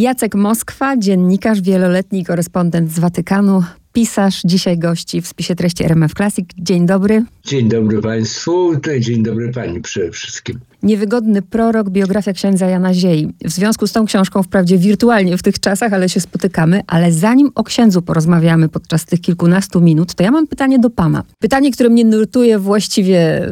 Jacek 0.00 0.34
Moskwa, 0.34 0.96
dziennikarz, 0.96 1.60
wieloletni 1.60 2.24
korespondent 2.24 2.92
z 2.92 2.98
Watykanu, 2.98 3.62
pisarz, 3.92 4.42
dzisiaj 4.44 4.78
gości 4.78 5.22
w 5.22 5.28
spisie 5.28 5.54
treści 5.54 5.84
RMF 5.84 6.14
Classic. 6.14 6.48
Dzień 6.58 6.86
dobry. 6.86 7.24
Dzień 7.44 7.68
dobry 7.68 8.02
Państwu, 8.02 8.72
dzień 9.00 9.22
dobry 9.22 9.52
Pani 9.52 9.80
przede 9.80 10.10
wszystkim. 10.10 10.58
Niewygodny 10.82 11.42
prorok, 11.42 11.90
biografia 11.90 12.32
księdza 12.32 12.66
Jana 12.66 12.94
Ziei. 12.94 13.28
W 13.44 13.50
związku 13.50 13.86
z 13.86 13.92
tą 13.92 14.06
książką, 14.06 14.42
wprawdzie 14.42 14.78
wirtualnie 14.78 15.38
w 15.38 15.42
tych 15.42 15.58
czasach, 15.58 15.92
ale 15.92 16.08
się 16.08 16.20
spotykamy, 16.20 16.82
ale 16.86 17.12
zanim 17.12 17.50
o 17.54 17.64
księdzu 17.64 18.02
porozmawiamy 18.02 18.68
podczas 18.68 19.04
tych 19.04 19.20
kilkunastu 19.20 19.80
minut, 19.80 20.14
to 20.14 20.22
ja 20.22 20.30
mam 20.30 20.46
pytanie 20.46 20.78
do 20.78 20.90
Pana. 20.90 21.22
Pytanie, 21.38 21.72
które 21.72 21.88
mnie 21.88 22.04
nurtuje 22.04 22.58
właściwie 22.58 23.46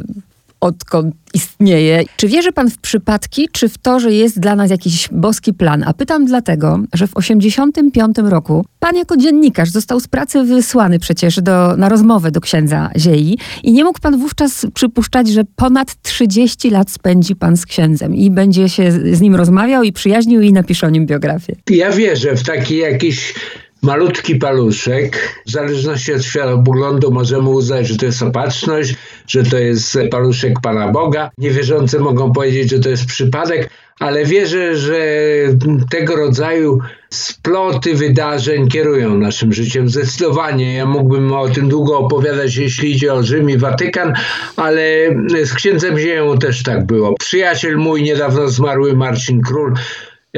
odkąd 0.61 1.15
istnieje. 1.35 2.05
Czy 2.17 2.29
wierzy 2.29 2.53
pan 2.53 2.71
w 2.71 2.79
przypadki, 2.79 3.49
czy 3.53 3.69
w 3.69 3.79
to, 3.79 4.01
że 4.01 4.13
jest 4.13 4.41
dla 4.41 4.57
nas 4.57 4.71
jakiś 4.71 5.09
boski 5.13 5.55
plan? 5.55 5.85
A 5.87 5.95
pytam 5.95 6.27
dlatego, 6.27 6.81
że 6.95 7.07
w 7.07 7.17
85 7.17 8.17
roku 8.19 8.65
pan 8.81 8.97
jako 8.97 9.17
dziennikarz 9.17 9.71
został 9.71 10.01
z 10.01 10.09
pracy 10.09 10.45
wysłany 10.45 10.99
przecież 10.99 11.41
do, 11.41 11.77
na 11.77 11.89
rozmowę 11.89 12.31
do 12.31 12.41
księdza 12.41 12.91
Ziei 12.97 13.39
i 13.63 13.73
nie 13.73 13.85
mógł 13.85 14.01
pan 14.01 14.19
wówczas 14.19 14.67
przypuszczać, 14.75 15.29
że 15.29 15.43
ponad 15.57 16.03
30 16.03 16.71
lat 16.71 16.91
spędzi 16.91 17.37
pan 17.37 17.57
z 17.57 17.67
księdzem 17.67 18.15
i 18.15 18.31
będzie 18.31 18.69
się 18.69 18.93
z 18.93 19.21
nim 19.21 19.35
rozmawiał 19.35 19.83
i 19.83 19.93
przyjaźnił 19.93 20.41
i 20.41 20.53
napisze 20.53 20.87
o 20.87 20.91
nim 20.91 21.07
biografię. 21.07 21.57
Ja 21.71 21.91
wierzę 21.91 22.37
w 22.37 22.43
taki 22.43 22.77
jakiś 22.77 23.35
malutki 23.83 24.37
paluszek. 24.37 25.41
W 25.47 25.51
zależności 25.51 26.13
od 26.13 26.23
światopoglądu 26.23 27.11
możemy 27.11 27.49
uznać, 27.49 27.89
że 27.89 27.97
to 27.97 28.07
jest 28.07 28.23
opatrzność, 28.23 28.95
że 29.27 29.43
to 29.43 29.59
jest 29.59 29.99
paluszek 30.11 30.61
Pana 30.63 30.89
Boga. 30.89 31.31
Niewierzący 31.39 31.99
mogą 31.99 32.33
powiedzieć, 32.33 32.71
że 32.71 32.79
to 32.79 32.89
jest 32.89 33.07
przypadek, 33.07 33.71
ale 33.99 34.25
wierzę, 34.25 34.77
że 34.77 34.99
tego 35.91 36.17
rodzaju 36.17 36.79
sploty 37.11 37.95
wydarzeń 37.95 38.69
kierują 38.69 39.19
naszym 39.19 39.53
życiem 39.53 39.89
zdecydowanie. 39.89 40.75
Ja 40.75 40.87
mógłbym 40.87 41.33
o 41.33 41.49
tym 41.49 41.69
długo 41.69 41.99
opowiadać, 41.99 42.57
jeśli 42.57 42.93
idzie 42.93 43.15
o 43.15 43.23
Rzym 43.23 43.51
i 43.51 43.59
Watykan, 43.59 44.13
ale 44.57 44.83
z 45.45 45.55
księdzem 45.55 45.99
Zieją 45.99 46.39
też 46.39 46.63
tak 46.63 46.87
było. 46.87 47.15
Przyjaciel 47.19 47.77
mój, 47.77 48.03
niedawno 48.03 48.49
zmarły 48.49 48.97
Marcin 48.97 49.41
Król, 49.41 49.75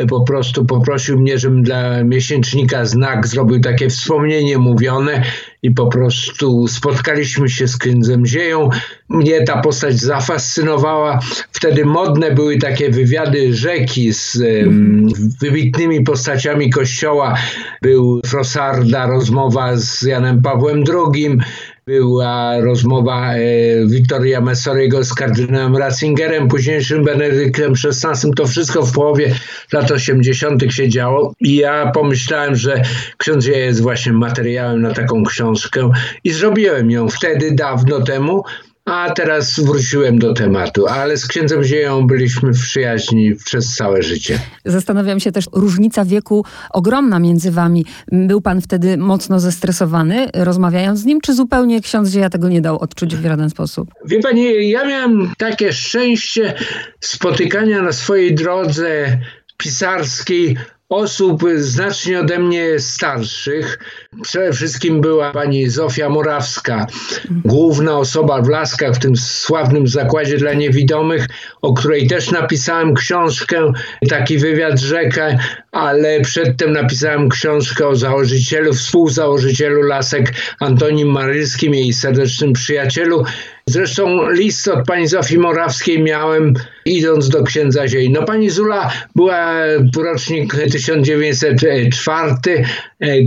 po 0.06 0.20
prostu 0.20 0.64
poprosił 0.64 1.18
mnie, 1.18 1.38
żebym 1.38 1.62
dla 1.62 2.04
miesięcznika 2.04 2.84
Znak 2.84 3.26
zrobił 3.26 3.60
takie 3.60 3.88
wspomnienie 3.88 4.58
mówione 4.58 5.22
i 5.62 5.70
po 5.70 5.86
prostu 5.86 6.68
spotkaliśmy 6.68 7.48
się 7.48 7.68
z 7.68 7.76
księdzem 7.76 8.26
Zieją. 8.26 8.68
Mnie 9.08 9.42
ta 9.44 9.60
postać 9.60 10.00
zafascynowała. 10.00 11.18
Wtedy 11.52 11.84
modne 11.84 12.30
były 12.34 12.58
takie 12.58 12.90
wywiady 12.90 13.54
rzeki 13.54 14.12
z 14.12 14.36
um, 14.36 15.08
wybitnymi 15.40 16.00
postaciami 16.04 16.70
kościoła. 16.70 17.36
Był 17.82 18.20
Frosarda, 18.26 19.06
rozmowa 19.06 19.76
z 19.76 20.02
Janem 20.02 20.42
Pawłem 20.42 20.84
II, 20.88 21.38
była 21.86 22.60
rozmowa 22.60 23.34
e, 23.34 23.40
Wittoria 23.86 24.40
Messoriego 24.40 25.04
z 25.04 25.14
kardynałem 25.14 25.76
Ratzingerem, 25.76 26.48
późniejszym 26.48 27.04
Benedyktem 27.04 27.72
XVI. 27.84 28.30
To 28.36 28.46
wszystko 28.46 28.82
w 28.82 28.92
połowie 28.92 29.34
lat 29.72 29.90
80. 29.90 30.72
się 30.72 30.88
działo 30.88 31.34
i 31.40 31.56
ja 31.56 31.90
pomyślałem, 31.94 32.54
że 32.54 32.82
ksiądz 33.16 33.46
jest 33.46 33.82
właśnie 33.82 34.12
materiałem 34.12 34.82
na 34.82 34.94
taką 34.94 35.24
książkę 35.24 35.90
i 36.24 36.30
zrobiłem 36.30 36.90
ją 36.90 37.08
wtedy, 37.08 37.54
dawno 37.54 38.00
temu, 38.00 38.42
a 38.90 39.10
teraz 39.10 39.60
wróciłem 39.60 40.18
do 40.18 40.34
tematu, 40.34 40.86
ale 40.86 41.16
z 41.16 41.26
księdzem 41.26 41.64
Zieją 41.64 42.06
byliśmy 42.06 42.52
w 42.52 42.60
przyjaźni 42.60 43.34
przez 43.44 43.74
całe 43.74 44.02
życie. 44.02 44.38
Zastanawiam 44.64 45.20
się 45.20 45.32
też, 45.32 45.44
różnica 45.52 46.04
wieku 46.04 46.44
ogromna 46.70 47.18
między 47.18 47.50
wami. 47.50 47.84
Był 48.12 48.40
pan 48.40 48.60
wtedy 48.60 48.96
mocno 48.96 49.40
zestresowany, 49.40 50.28
rozmawiając 50.34 51.00
z 51.00 51.04
nim, 51.04 51.20
czy 51.20 51.34
zupełnie 51.34 51.80
ksiądz 51.80 52.10
Zieja 52.10 52.30
tego 52.30 52.48
nie 52.48 52.60
dał 52.60 52.78
odczuć 52.78 53.16
w 53.16 53.22
żaden 53.22 53.50
sposób? 53.50 53.90
Wie 54.04 54.20
pani, 54.20 54.70
ja 54.70 54.84
miałem 54.84 55.32
takie 55.38 55.72
szczęście 55.72 56.54
spotykania 57.00 57.82
na 57.82 57.92
swojej 57.92 58.34
drodze 58.34 59.18
pisarskiej 59.56 60.56
osób 60.90 61.42
znacznie 61.56 62.20
ode 62.20 62.38
mnie 62.38 62.78
starszych. 62.78 63.78
Przede 64.22 64.52
wszystkim 64.52 65.00
była 65.00 65.32
pani 65.32 65.68
Zofia 65.68 66.08
Morawska, 66.08 66.86
główna 67.30 67.98
osoba 67.98 68.42
w 68.42 68.48
Laskach, 68.48 68.94
w 68.94 68.98
tym 68.98 69.16
sławnym 69.16 69.88
zakładzie 69.88 70.36
dla 70.36 70.52
niewidomych, 70.52 71.26
o 71.62 71.74
której 71.74 72.06
też 72.06 72.30
napisałem 72.30 72.94
książkę, 72.94 73.72
taki 74.08 74.38
wywiad 74.38 74.80
rzekę, 74.80 75.38
ale 75.72 76.20
przedtem 76.20 76.72
napisałem 76.72 77.28
książkę 77.28 77.88
o 77.88 77.96
założycielu, 77.96 78.72
współzałożycielu 78.72 79.82
Lasek 79.82 80.32
Antonim 80.60 81.08
Marylskim, 81.08 81.74
jej 81.74 81.92
serdecznym 81.92 82.52
przyjacielu. 82.52 83.24
Zresztą 83.70 84.30
list 84.30 84.68
od 84.68 84.86
pani 84.86 85.08
Zofii 85.08 85.38
Morawskiej 85.38 86.02
miałem 86.02 86.54
idąc 86.84 87.28
do 87.28 87.42
księdza 87.42 87.88
Ziei. 87.88 88.10
No 88.10 88.22
pani 88.22 88.50
Zula 88.50 88.90
była 89.14 89.54
rocznik 89.96 90.54
1904, 90.72 92.34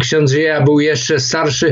ksiądz 0.01 0.31
Zieja 0.31 0.61
był 0.61 0.79
jeszcze 0.79 1.19
starszy. 1.19 1.71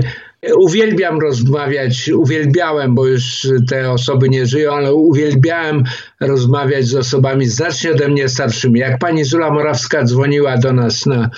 Uwielbiam 0.57 1.19
rozmawiać, 1.19 2.09
uwielbiałem, 2.09 2.95
bo 2.95 3.07
już 3.07 3.47
te 3.69 3.91
osoby 3.91 4.29
nie 4.29 4.45
żyją, 4.45 4.73
ale 4.73 4.93
uwielbiałem 4.93 5.83
rozmawiać 6.19 6.85
z 6.85 6.95
osobami 6.95 7.47
znacznie 7.47 7.91
ode 7.91 8.07
mnie 8.07 8.29
starszymi. 8.29 8.79
Jak 8.79 8.99
pani 8.99 9.23
Zula 9.23 9.51
Morawska 9.51 10.03
dzwoniła 10.03 10.57
do 10.57 10.73
nas 10.73 11.05
na 11.05 11.29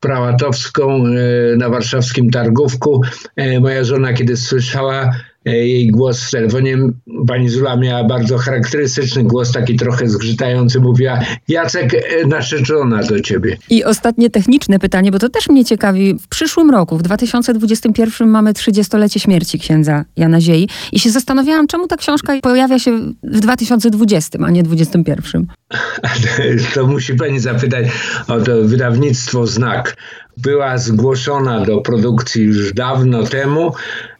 Prałatowską 0.00 1.04
e, 1.06 1.56
na 1.56 1.68
warszawskim 1.68 2.30
targówku. 2.30 3.02
E, 3.36 3.60
moja 3.60 3.84
żona, 3.84 4.12
kiedy 4.12 4.36
słyszała 4.36 5.10
E, 5.10 5.27
jej 5.44 5.86
głos 5.86 6.22
w 6.22 6.30
telefonie. 6.30 6.78
Pani 7.26 7.48
Zula 7.48 7.76
miała 7.76 8.04
bardzo 8.04 8.38
charakterystyczny 8.38 9.24
głos, 9.24 9.52
taki 9.52 9.76
trochę 9.76 10.08
zgrzytający. 10.08 10.80
Mówiła, 10.80 11.20
Jacek, 11.48 11.94
e, 11.94 12.26
narzeczona 12.26 13.02
do 13.02 13.20
ciebie. 13.20 13.56
I 13.70 13.84
ostatnie 13.84 14.30
techniczne 14.30 14.78
pytanie, 14.78 15.10
bo 15.10 15.18
to 15.18 15.28
też 15.28 15.48
mnie 15.48 15.64
ciekawi. 15.64 16.14
W 16.20 16.28
przyszłym 16.28 16.70
roku, 16.70 16.98
w 16.98 17.02
2021 17.02 18.28
mamy 18.28 18.52
30-lecie 18.52 19.20
śmierci 19.20 19.58
księdza 19.58 20.04
Jana 20.16 20.40
Ziei 20.40 20.68
i 20.92 20.98
się 20.98 21.10
zastanawiałam, 21.10 21.66
czemu 21.66 21.86
ta 21.86 21.96
książka 21.96 22.40
pojawia 22.42 22.78
się 22.78 22.98
w 23.22 23.40
2020, 23.40 24.38
a 24.44 24.50
nie 24.50 24.62
2021. 24.62 25.46
To 26.74 26.86
musi 26.86 27.14
pani 27.14 27.40
zapytać 27.40 27.86
o 28.28 28.40
to 28.40 28.62
wydawnictwo 28.64 29.46
Znak. 29.46 29.96
Była 30.42 30.78
zgłoszona 30.78 31.64
do 31.64 31.80
produkcji 31.80 32.42
już 32.42 32.72
dawno 32.72 33.22
temu. 33.22 33.72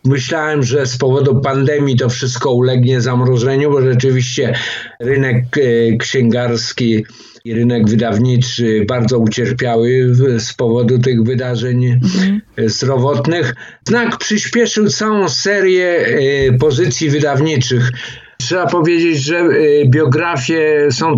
Myślałem, 0.04 0.62
że 0.62 0.86
z 0.86 0.98
powodu 0.98 1.40
pandemii 1.40 1.96
to 1.96 2.08
wszystko 2.08 2.52
ulegnie 2.52 3.00
zamrożeniu, 3.00 3.70
bo 3.70 3.82
rzeczywiście 3.82 4.54
rynek 5.00 5.44
e, 5.56 5.96
księgarski 5.96 7.04
i 7.44 7.54
rynek 7.54 7.88
wydawniczy 7.88 8.84
bardzo 8.88 9.18
ucierpiały 9.18 10.14
z 10.38 10.54
powodu 10.54 10.98
tych 10.98 11.22
wydarzeń 11.22 11.86
mhm. 11.86 12.40
zdrowotnych. 12.66 13.54
Znak 13.88 14.18
przyspieszył 14.18 14.88
całą 14.88 15.28
serię 15.28 15.86
e, 15.86 16.52
pozycji 16.58 17.10
wydawniczych. 17.10 17.92
Trzeba 18.40 18.66
powiedzieć, 18.66 19.24
że 19.24 19.38
y, 19.38 19.84
biografie 19.86 20.88
są 20.90 21.16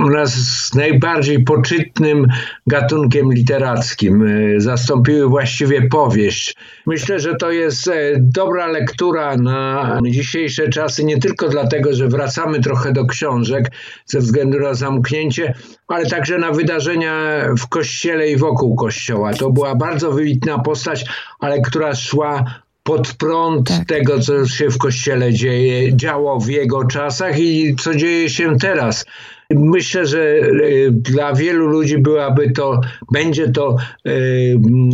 u 0.00 0.10
nas 0.10 0.34
najbardziej 0.74 1.44
poczytnym 1.44 2.26
gatunkiem 2.66 3.32
literackim. 3.32 4.22
Y, 4.26 4.60
zastąpiły 4.60 5.28
właściwie 5.28 5.88
powieść. 5.88 6.56
Myślę, 6.86 7.20
że 7.20 7.34
to 7.34 7.50
jest 7.50 7.88
e, 7.88 8.12
dobra 8.18 8.66
lektura 8.66 9.36
na 9.36 9.98
dzisiejsze 10.04 10.68
czasy, 10.68 11.04
nie 11.04 11.18
tylko 11.18 11.48
dlatego, 11.48 11.94
że 11.94 12.08
wracamy 12.08 12.60
trochę 12.60 12.92
do 12.92 13.06
książek 13.06 13.70
ze 14.06 14.18
względu 14.18 14.60
na 14.60 14.74
zamknięcie, 14.74 15.54
ale 15.88 16.06
także 16.06 16.38
na 16.38 16.50
wydarzenia 16.50 17.40
w 17.58 17.68
kościele 17.68 18.30
i 18.30 18.36
wokół 18.36 18.76
kościoła. 18.76 19.32
To 19.32 19.50
była 19.50 19.74
bardzo 19.74 20.12
wybitna 20.12 20.58
postać, 20.58 21.04
ale 21.40 21.60
która 21.60 21.94
szła 21.94 22.44
pod 22.84 23.14
prąd 23.14 23.68
tak. 23.68 23.88
tego, 23.88 24.20
co 24.20 24.46
się 24.46 24.70
w 24.70 24.78
kościele 24.78 25.32
dzieje, 25.32 25.96
działo 25.96 26.40
w 26.40 26.48
jego 26.48 26.84
czasach 26.84 27.38
i 27.38 27.76
co 27.76 27.94
dzieje 27.94 28.30
się 28.30 28.58
teraz. 28.58 29.04
Myślę, 29.50 30.06
że 30.06 30.20
e, 30.20 30.90
dla 30.90 31.34
wielu 31.34 31.66
ludzi 31.66 31.98
byłaby 31.98 32.50
to, 32.50 32.80
będzie 33.12 33.48
to 33.48 33.76
e, 34.06 34.10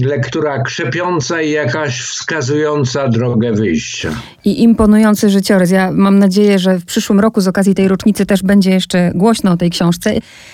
lektura 0.07 0.63
krzepiąca 0.63 1.43
i 1.43 1.51
jakaś 1.51 2.01
wskazująca 2.01 3.09
drogę 3.09 3.53
wyjścia. 3.53 4.11
I 4.45 4.63
imponujący 4.63 5.31
życiorys. 5.31 5.71
Ja 5.71 5.93
mam 5.93 6.19
nadzieję, 6.19 6.59
że 6.59 6.79
w 6.79 6.85
przyszłym 6.85 7.21
roku 7.21 7.41
z 7.41 7.49
okazji 7.49 7.75
tej 7.75 7.89
rocznicy 7.89 8.27
też 8.27 8.43
będzie 8.43 8.71
jeszcze 8.71 9.13
głośno 9.15 9.53
o 9.53 9.57
tej 9.57 9.71
książce. 9.71 10.13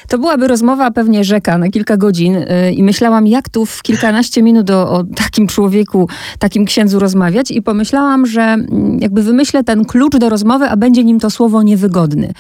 To 0.09 0.19
byłaby 0.19 0.49
rozmowa 0.49 0.91
pewnie 0.91 1.25
rzeka 1.25 1.59
na 1.59 1.69
kilka 1.69 1.97
godzin 1.97 2.37
e, 2.37 2.73
i 2.73 2.83
myślałam, 2.83 3.27
jak 3.27 3.49
tu 3.49 3.67
w 3.67 3.83
kilkanaście 3.83 4.43
minut 4.43 4.71
o, 4.71 4.91
o 4.91 5.05
takim 5.05 5.47
człowieku, 5.47 6.09
takim 6.39 6.65
księdzu 6.65 6.99
rozmawiać 6.99 7.51
i 7.51 7.63
pomyślałam, 7.63 8.27
że 8.27 8.43
mm, 8.43 8.99
jakby 9.01 9.23
wymyślę 9.23 9.65
ten 9.65 9.85
klucz 9.85 10.17
do 10.17 10.29
rozmowy, 10.29 10.65
a 10.65 10.77
będzie 10.77 11.05
nim 11.05 11.21
to 11.21 11.31
słowo 11.31 11.63
niewygodny. 11.63 12.33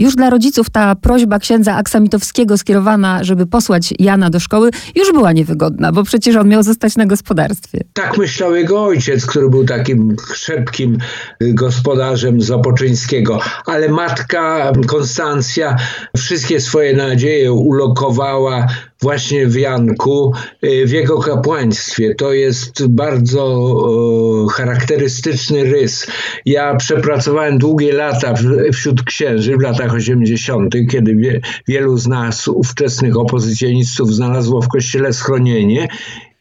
Już 0.00 0.14
dla 0.14 0.30
rodziców 0.30 0.70
ta 0.70 0.94
prośba 0.94 1.38
księdza 1.38 1.74
Aksamitowskiego 1.76 2.58
skierowana, 2.58 3.24
żeby 3.24 3.46
posłać 3.46 3.94
Jana 3.98 4.30
do 4.30 4.40
szkoły, 4.40 4.70
już 4.94 5.12
była 5.12 5.32
niewygodna, 5.32 5.92
bo 5.92 6.04
przecież 6.04 6.36
on 6.36 6.48
miał 6.48 6.62
zostać 6.62 6.96
na 6.96 7.06
gospodarstwie. 7.06 7.80
Tak 7.92 8.18
myślał 8.18 8.54
jego 8.54 8.84
ojciec, 8.84 9.26
który 9.26 9.50
był 9.50 9.64
takim 9.64 10.16
szybkim 10.34 10.98
gospodarzem 11.40 12.42
Zapoczyńskiego, 12.42 13.40
ale 13.66 13.88
matka 13.88 14.72
Konstancja 14.86 15.76
wszystkie 16.16 16.60
swoje 16.60 16.96
nadzieje 16.96 17.52
ulokowała 17.52 18.66
właśnie 19.02 19.46
w 19.46 19.54
Janku, 19.54 20.32
y, 20.64 20.86
w 20.86 20.90
jego 20.90 21.18
kapłaństwie. 21.18 22.14
To 22.14 22.32
jest 22.32 22.86
bardzo 22.86 23.66
charakterystyczny 24.52 25.64
rys. 25.64 26.06
Ja 26.46 26.76
przepracowałem 26.76 27.58
długie 27.58 27.92
lata 27.92 28.34
wśród 28.72 29.02
księży 29.02 29.56
w 29.56 29.60
latach 29.60 29.94
80., 29.94 30.74
kiedy 30.90 31.16
wie, 31.16 31.40
wielu 31.68 31.98
z 31.98 32.06
nas, 32.06 32.48
ówczesnych 32.48 33.16
opozycjonistów, 33.16 34.14
znalazło 34.14 34.62
w 34.62 34.68
kościele 34.68 35.12
schronienie 35.12 35.88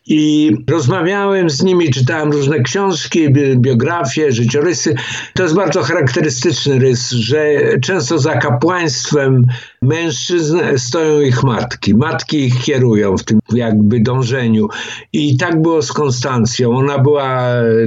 i 0.10 0.52
rozmawiałem 0.70 1.50
z 1.50 1.64
nimi, 1.64 1.90
czytałem 1.90 2.32
różne 2.32 2.60
książki, 2.60 3.34
biografie, 3.56 4.32
życiorysy. 4.32 4.96
To 5.34 5.44
jest 5.44 5.56
bardzo 5.56 5.82
charakterystyczny 5.82 6.80
rys, 6.80 7.10
że 7.10 7.44
często 7.82 8.20
za 8.20 8.38
kapłaństwem 8.38 9.46
mężczyzn 9.82 10.60
stoją 10.78 11.22
ich 11.22 11.44
matki. 11.44 11.96
Matki 11.96 12.38
ich 12.38 12.62
kierują 12.62 13.18
w 13.18 13.24
tym 13.24 13.40
jakby 13.54 14.00
dążeniu. 14.00 14.68
I 15.14 15.38
tak 15.38 15.62
było 15.62 15.82
z 15.82 15.94
Konstancją. 15.94 16.78
Ona 16.78 17.00
była 17.00 17.46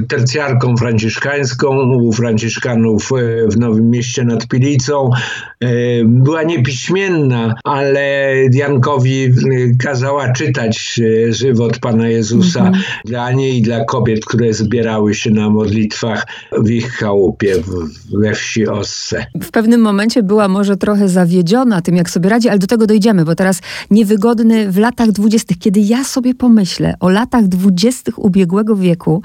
tercjarką 0.09 0.77
franciszkańską 0.77 1.93
u 1.95 2.13
franciszkanów 2.13 3.11
e, 3.13 3.49
w 3.49 3.57
Nowym 3.57 3.91
Mieście 3.91 4.25
nad 4.25 4.47
Pilicą. 4.47 5.11
E, 5.61 5.69
była 6.05 6.43
niepiśmienna, 6.43 7.55
ale 7.65 8.35
Jankowi 8.53 9.25
e, 9.25 9.31
kazała 9.79 10.33
czytać 10.33 11.01
żywot 11.29 11.79
Pana 11.79 12.09
Jezusa 12.09 12.61
-hmm. 12.65 12.79
dla 13.05 13.33
niej 13.33 13.59
i 13.59 13.63
dla 13.63 13.85
kobiet, 13.85 14.25
które 14.25 14.53
zbierały 14.53 15.15
się 15.15 15.31
na 15.31 15.51
modlitwach 15.51 16.27
w 16.59 16.71
ich 16.71 16.93
chałupie 16.93 17.55
we 18.13 18.35
wsi 18.35 18.69
Osse. 18.69 19.27
W 19.43 19.51
pewnym 19.51 19.81
momencie 19.81 20.23
była 20.23 20.49
może 20.49 20.77
trochę 20.77 21.09
zawiedziona 21.09 21.82
tym, 21.83 21.97
jak 21.97 22.11
sobie 22.11 22.31
radzi, 22.31 22.49
ale 22.49 22.59
do 22.59 22.67
tego 22.67 22.87
dojdziemy, 22.87 23.25
bo 23.25 23.35
teraz 23.35 23.61
niewygodny 23.91 24.73
w 24.73 24.79
latach 24.79 25.13
dwudziestych, 25.13 25.59
kiedy 25.59 25.81
ja 25.81 26.05
sobie 26.05 26.35
pomyślę 26.35 26.95
o 27.01 27.09
latach 27.09 27.49
dwudziestych 27.49 28.19
ubiegłego 28.19 28.77
wieku, 28.77 29.23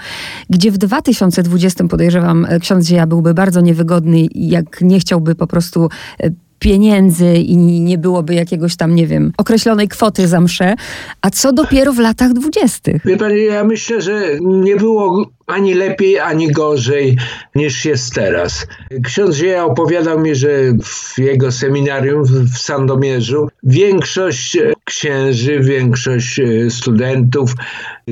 gdzie 0.50 0.71
w 0.71 0.77
2020 0.77 1.88
podejrzewam 1.88 2.48
ksiądz 2.62 2.88
Zieja 2.88 3.07
byłby 3.07 3.33
bardzo 3.33 3.62
niewygodny, 3.62 4.27
jak 4.36 4.81
nie 4.81 5.00
chciałby 5.00 5.36
po 5.36 5.48
prostu 5.48 5.89
e, 6.19 6.30
pieniędzy 6.59 7.33
i 7.36 7.57
nie 7.57 7.98
byłoby 7.98 8.33
jakiegoś 8.33 8.75
tam, 8.75 8.95
nie 8.95 9.07
wiem, 9.07 9.33
określonej 9.38 9.88
kwoty 9.88 10.27
za 10.27 10.42
mszę, 10.42 10.75
a 11.21 11.30
co 11.30 11.54
dopiero 11.54 11.94
w 11.94 12.00
latach 12.00 12.33
dwudziestych? 12.33 13.01
Wie 13.06 13.18
pani, 13.18 13.45
ja 13.45 13.63
myślę, 13.63 14.01
że 14.01 14.21
nie 14.42 14.75
było 14.75 15.30
ani 15.48 15.74
lepiej, 15.74 16.19
ani 16.19 16.51
gorzej 16.51 17.18
niż 17.56 17.86
jest 17.86 18.13
teraz. 18.13 18.68
Ksiądz 19.04 19.36
Zieja 19.36 19.65
opowiadał 19.65 20.19
mi, 20.19 20.36
że 20.36 20.50
w 20.83 21.19
jego 21.19 21.51
seminarium 21.51 22.24
w 22.24 22.57
Sandomierzu 22.57 23.48
większość 23.63 24.57
księży, 24.88 25.60
większość 25.60 26.39
e, 26.39 26.69
studentów, 26.69 27.54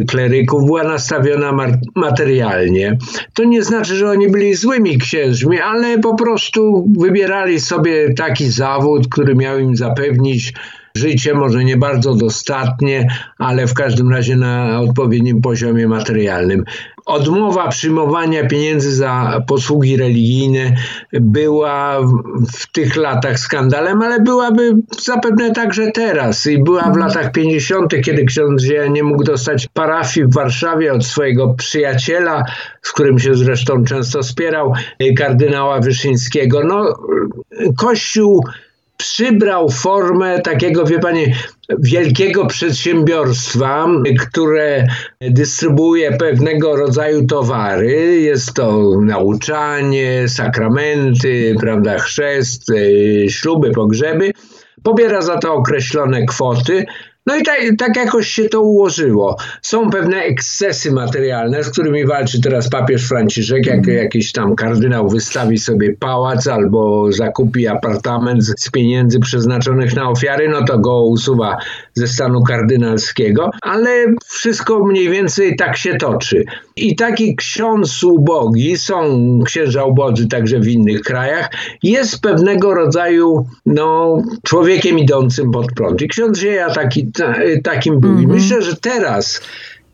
kleryków 0.07 0.65
była 0.65 0.83
nastawiona 0.83 1.57
materialnie. 1.95 2.97
To 3.33 3.43
nie 3.43 3.63
znaczy, 3.63 3.95
że 3.95 4.09
oni 4.09 4.29
byli 4.29 4.55
złymi 4.55 4.97
księżmi, 4.97 5.59
ale 5.59 5.99
po 5.99 6.15
prostu 6.15 6.87
wybierali 6.99 7.59
sobie 7.59 8.13
taki 8.13 8.49
zawód, 8.49 9.07
który 9.07 9.35
miał 9.35 9.59
im 9.59 9.75
zapewnić 9.75 10.53
życie, 10.95 11.33
może 11.33 11.63
nie 11.63 11.77
bardzo 11.77 12.15
dostatnie, 12.15 13.07
ale 13.37 13.67
w 13.67 13.73
każdym 13.73 14.11
razie 14.11 14.35
na 14.35 14.81
odpowiednim 14.81 15.41
poziomie 15.41 15.87
materialnym. 15.87 16.63
Odmowa 17.05 17.67
przyjmowania 17.67 18.47
pieniędzy 18.47 18.95
za 18.95 19.41
posługi 19.47 19.97
religijne 19.97 20.75
była 21.13 21.99
w 22.53 22.71
tych 22.71 22.95
latach 22.95 23.39
skandalem, 23.39 24.01
ale 24.01 24.19
byłaby 24.19 24.75
zapewne 25.03 25.51
także 25.51 25.91
teraz. 25.91 26.45
I 26.45 26.63
była 26.63 26.91
w 26.91 26.97
latach 26.97 27.31
50., 27.31 27.93
kiedy 28.05 28.25
ksiądz 28.25 28.63
nie 28.89 29.03
mógł 29.03 29.23
dostać 29.23 29.67
parafii 29.73 30.25
w 30.25 30.33
Warszawie 30.33 30.93
od 30.93 31.05
swojego 31.05 31.53
przyjaciela, 31.53 32.43
z 32.81 32.91
którym 32.91 33.19
się 33.19 33.35
zresztą 33.35 33.83
często 33.83 34.23
spierał, 34.23 34.73
kardynała 35.17 35.79
Wyszyńskiego. 35.79 36.61
No, 36.63 36.95
Kościół 37.77 38.43
przybrał 38.97 39.69
formę 39.69 40.41
takiego, 40.41 40.85
wie 40.85 40.99
pani, 40.99 41.25
wielkiego 41.79 42.45
przedsiębiorstwa, 42.45 43.87
które 44.19 44.87
dystrybuuje 45.21 46.17
pewnego 46.17 46.75
rodzaju 46.75 47.25
towary. 47.27 48.21
Jest 48.21 48.53
to 48.53 48.91
nauczanie, 49.01 50.23
sakramenty, 50.27 51.55
prawda, 51.59 51.97
chrzest, 51.97 52.69
y, 52.69 53.25
śluby, 53.29 53.71
pogrzeby. 53.71 54.31
Pobiera 54.83 55.21
za 55.21 55.37
to 55.37 55.53
określone 55.53 56.25
kwoty, 56.25 56.85
no 57.25 57.35
i 57.35 57.43
tak, 57.43 57.59
tak 57.77 57.95
jakoś 57.95 58.27
się 58.27 58.49
to 58.49 58.61
ułożyło. 58.61 59.37
Są 59.61 59.89
pewne 59.89 60.17
ekscesy 60.17 60.91
materialne, 60.91 61.63
z 61.63 61.69
którymi 61.69 62.05
walczy 62.05 62.41
teraz 62.41 62.69
papież 62.69 63.07
Franciszek, 63.07 63.65
jak 63.65 63.77
mhm. 63.77 63.97
jakiś 63.97 64.31
tam 64.31 64.55
kardynał 64.55 65.09
wystawi 65.09 65.57
sobie 65.57 65.93
pałac 65.99 66.47
albo 66.47 67.11
zakupi 67.11 67.67
apartament 67.67 68.43
z 68.43 68.71
pieniędzy 68.71 69.19
przeznaczonych 69.19 69.95
na 69.95 70.09
ofiary, 70.09 70.49
no 70.49 70.65
to 70.65 70.79
go 70.79 71.05
usuwa 71.05 71.57
ze 71.93 72.07
stanu 72.07 72.43
kardynalskiego, 72.43 73.49
ale 73.61 74.05
wszystko 74.25 74.85
mniej 74.85 75.09
więcej 75.09 75.55
tak 75.55 75.77
się 75.77 75.95
toczy. 75.95 76.45
I 76.75 76.95
taki 76.95 77.35
ksiądz 77.35 78.03
ubogi, 78.03 78.77
są 78.77 79.29
księża 79.45 79.83
ubodzy 79.83 80.27
także 80.27 80.59
w 80.59 80.67
innych 80.67 81.01
krajach, 81.01 81.49
jest 81.83 82.21
pewnego 82.21 82.73
rodzaju 82.73 83.45
no, 83.65 84.17
człowiekiem 84.43 84.99
idącym 84.99 85.51
pod 85.51 85.67
prąd. 85.75 86.01
I 86.01 86.07
ksiądz 86.07 86.39
Zieja 86.39 86.69
taki 86.69 87.11
takim 87.63 87.99
był. 87.99 88.11
I 88.11 88.23
mhm. 88.23 88.31
myślę, 88.31 88.61
że 88.61 88.75
teraz 88.75 89.41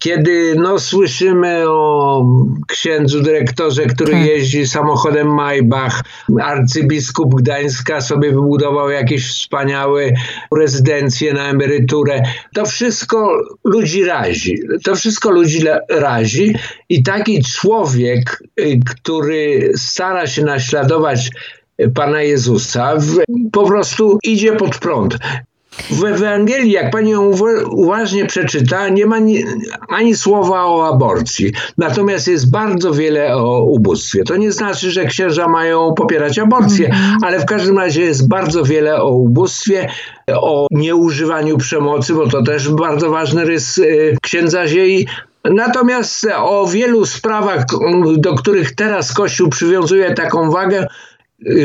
kiedy 0.01 0.55
no, 0.57 0.79
słyszymy 0.79 1.69
o 1.69 2.25
księdzu 2.67 3.21
dyrektorze, 3.21 3.85
który 3.85 4.11
tak. 4.11 4.25
jeździ 4.25 4.67
samochodem 4.67 5.33
Maybach, 5.33 6.03
arcybiskup 6.41 7.35
Gdańska 7.35 8.01
sobie 8.01 8.29
wybudował 8.29 8.89
jakieś 8.89 9.27
wspaniałe 9.27 10.11
rezydencje 10.57 11.33
na 11.33 11.49
emeryturę. 11.49 12.21
To 12.53 12.65
wszystko 12.65 13.41
ludzi 13.63 14.03
razi. 14.03 14.59
To 14.83 14.95
wszystko 14.95 15.31
ludzi 15.31 15.65
razi 15.89 16.55
i 16.89 17.03
taki 17.03 17.43
człowiek, 17.43 18.43
y, 18.59 18.79
który 18.85 19.71
stara 19.75 20.27
się 20.27 20.43
naśladować 20.43 21.29
Pana 21.95 22.21
Jezusa, 22.21 22.93
po 23.51 23.67
prostu 23.67 24.19
idzie 24.23 24.53
pod 24.53 24.79
prąd. 24.79 25.17
W 25.71 26.03
Ewangelii, 26.05 26.71
jak 26.71 26.91
pani 26.91 27.11
ją 27.11 27.31
uważnie 27.71 28.25
przeczyta, 28.25 28.89
nie 28.89 29.05
ma 29.05 29.19
ni, 29.19 29.43
ani 29.89 30.15
słowa 30.15 30.65
o 30.65 30.87
aborcji. 30.87 31.51
Natomiast 31.77 32.27
jest 32.27 32.51
bardzo 32.51 32.93
wiele 32.93 33.35
o 33.35 33.63
ubóstwie. 33.63 34.23
To 34.23 34.37
nie 34.37 34.51
znaczy, 34.51 34.91
że 34.91 35.05
księża 35.05 35.47
mają 35.47 35.93
popierać 35.93 36.39
aborcję, 36.39 36.87
mm. 36.87 37.17
ale 37.23 37.39
w 37.39 37.45
każdym 37.45 37.77
razie 37.77 38.01
jest 38.01 38.27
bardzo 38.27 38.63
wiele 38.63 39.01
o 39.01 39.09
ubóstwie, 39.09 39.89
o 40.27 40.67
nieużywaniu 40.71 41.57
przemocy, 41.57 42.13
bo 42.13 42.27
to 42.27 42.43
też 42.43 42.69
bardzo 42.69 43.09
ważny 43.09 43.45
rys 43.45 43.77
y, 43.77 44.17
księdza 44.21 44.67
Ziei. 44.67 45.07
Natomiast 45.45 46.27
o 46.37 46.67
wielu 46.67 47.05
sprawach, 47.05 47.65
do 48.17 48.35
których 48.35 48.75
teraz 48.75 49.13
Kościół 49.13 49.49
przywiązuje 49.49 50.13
taką 50.13 50.51
wagę, 50.51 50.87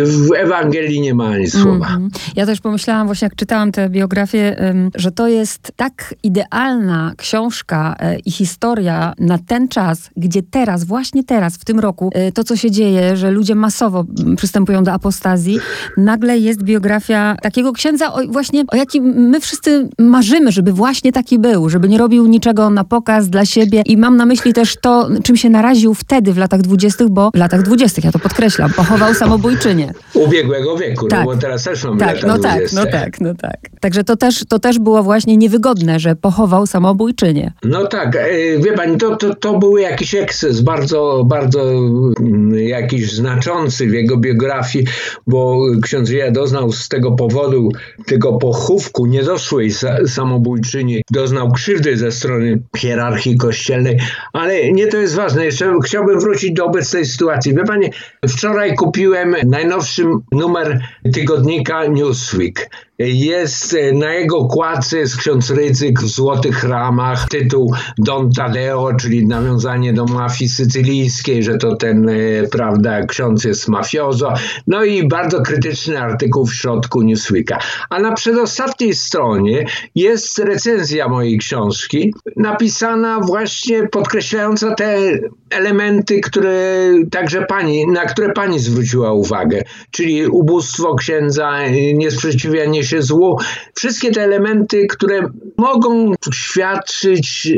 w 0.04 0.32
Ewangelii 0.36 1.00
nie 1.00 1.14
ma 1.14 1.26
ani 1.26 1.46
słowa. 1.46 1.88
Mm 1.88 2.08
-hmm. 2.08 2.32
Ja 2.36 2.46
też 2.46 2.60
pomyślałam 2.60 3.06
właśnie, 3.06 3.26
jak 3.26 3.36
czytałam 3.36 3.72
tę 3.72 3.88
biografię, 3.88 4.56
że 4.94 5.12
to 5.12 5.28
jest 5.28 5.72
tak 5.76 6.14
idealna 6.22 7.12
książka 7.16 7.96
e, 7.98 8.18
i 8.18 8.30
historia 8.30 9.12
na 9.18 9.38
ten 9.38 9.68
czas, 9.68 10.10
gdzie 10.16 10.42
teraz, 10.42 10.84
właśnie 10.84 11.24
teraz, 11.24 11.56
w 11.56 11.64
tym 11.64 11.80
roku, 11.80 12.10
e, 12.14 12.32
to 12.32 12.44
co 12.44 12.56
się 12.56 12.70
dzieje, 12.70 13.16
że 13.16 13.30
ludzie 13.30 13.54
masowo 13.54 14.04
przystępują 14.36 14.84
do 14.84 14.92
apostazji, 14.92 15.58
nagle 15.96 16.38
jest 16.38 16.62
biografia 16.62 17.36
takiego 17.42 17.72
księdza, 17.72 18.12
właśnie 18.28 18.64
o 18.68 18.76
jakim 18.76 19.04
my 19.04 19.40
wszyscy 19.40 19.88
marzymy, 19.98 20.52
żeby 20.52 20.72
właśnie 20.72 21.12
taki 21.12 21.38
był, 21.38 21.68
żeby 21.68 21.88
nie 21.88 21.98
robił 21.98 22.26
niczego 22.26 22.70
na 22.70 22.84
pokaz 22.84 23.28
dla 23.28 23.44
siebie 23.44 23.82
i 23.86 23.96
mam 23.96 24.16
na 24.16 24.26
myśli 24.26 24.52
też 24.52 24.76
to, 24.80 25.08
czym 25.22 25.36
się 25.36 25.50
naraził 25.50 25.94
wtedy 25.94 26.32
w 26.32 26.38
latach 26.38 26.60
dwudziestych, 26.60 27.08
bo 27.08 27.30
w 27.34 27.38
latach 27.38 27.62
dwudziestych, 27.62 28.04
ja 28.04 28.12
to 28.12 28.18
podkreślam, 28.18 28.70
pochował 28.72 29.14
samobójczy 29.14 29.65
samobójczynię. 29.66 29.92
Ubiegłego 30.14 30.76
wieku, 30.76 31.08
tak. 31.08 31.26
no 31.26 31.34
bo 31.34 31.40
teraz 31.40 31.64
też 31.64 31.84
mamy 31.84 31.98
tak, 31.98 32.14
lata 32.14 32.26
no 32.26 32.38
tak, 32.38 32.72
no 32.72 32.86
tak, 32.86 33.20
no 33.20 33.34
tak. 33.34 33.56
Także 33.80 34.04
to 34.04 34.16
też, 34.16 34.44
to 34.48 34.58
też 34.58 34.78
było 34.78 35.02
właśnie 35.02 35.36
niewygodne, 35.36 36.00
że 36.00 36.16
pochował 36.16 36.66
samobójczynię. 36.66 37.52
No 37.64 37.86
tak, 37.86 38.16
e, 38.16 38.28
wie 38.58 38.72
pani, 38.72 38.96
to, 38.96 39.16
to, 39.16 39.34
to 39.34 39.58
był 39.58 39.76
jakiś 39.76 40.14
eksces 40.14 40.60
bardzo, 40.60 41.24
bardzo 41.26 41.62
mm, 41.70 42.58
jakiś 42.58 43.12
znaczący 43.12 43.86
w 43.86 43.92
jego 43.92 44.16
biografii, 44.16 44.86
bo 45.26 45.60
ksiądz 45.82 46.08
Żyja 46.08 46.30
doznał 46.30 46.72
z 46.72 46.88
tego 46.88 47.12
powodu, 47.12 47.68
tego 48.06 48.32
pochówku 48.32 49.06
niedoszłej 49.06 49.70
samobójczyni, 50.06 51.02
doznał 51.10 51.52
krzywdy 51.52 51.96
ze 51.96 52.12
strony 52.12 52.62
hierarchii 52.76 53.36
kościelnej, 53.36 53.98
ale 54.32 54.72
nie 54.72 54.86
to 54.86 54.96
jest 54.96 55.14
ważne. 55.14 55.44
Jeszcze 55.44 55.72
chciałbym 55.84 56.20
wrócić 56.20 56.52
do 56.52 56.64
obecnej 56.64 57.06
sytuacji. 57.06 57.54
Wie 57.54 57.64
pani, 57.64 57.90
wczoraj 58.28 58.74
kupiłem 58.74 59.36
najnowszy 59.56 60.04
numer 60.32 60.80
tygodnika 61.12 61.86
Newsweek. 61.86 62.70
Jest 62.98 63.74
e, 63.74 63.92
na 63.92 64.14
jego 64.14 64.44
kładce 64.44 64.98
jest 64.98 65.16
ksiądz 65.16 65.50
Rycyk 65.50 66.00
w 66.00 66.08
złotych 66.08 66.64
ramach, 66.64 67.28
tytuł 67.28 67.74
Don 67.98 68.32
Tadeo, 68.32 68.94
czyli 68.94 69.26
nawiązanie 69.26 69.92
do 69.92 70.04
mafii 70.04 70.50
sycylijskiej, 70.50 71.42
że 71.42 71.58
to 71.58 71.76
ten, 71.76 72.08
e, 72.08 72.12
prawda, 72.50 73.06
ksiądz 73.06 73.44
jest 73.44 73.68
mafiozo. 73.68 74.32
No 74.66 74.84
i 74.84 75.08
bardzo 75.08 75.42
krytyczny 75.42 76.00
artykuł 76.00 76.46
w 76.46 76.54
środku 76.54 77.02
Newsweeka. 77.02 77.58
A 77.90 77.98
na 77.98 78.12
przedostatniej 78.12 78.94
stronie 78.94 79.66
jest 79.94 80.38
recenzja 80.38 81.08
mojej 81.08 81.38
książki, 81.38 82.14
napisana 82.36 83.20
właśnie 83.20 83.88
podkreślająca 83.88 84.74
te 84.74 85.18
elementy, 85.50 86.20
które 86.20 86.92
także 87.10 87.46
pani, 87.46 87.86
na 87.86 88.04
które 88.04 88.32
pani 88.32 88.58
zwróciła 88.58 89.12
uwagę, 89.12 89.62
czyli 89.90 90.26
ubóstwo 90.26 90.94
księdza, 90.94 91.58
niesprzeciwianie 91.94 92.85
się 92.86 93.02
złu. 93.02 93.38
Wszystkie 93.74 94.10
te 94.10 94.22
elementy, 94.22 94.86
które 94.86 95.20
mogą 95.56 96.12
świadczyć, 96.32 97.48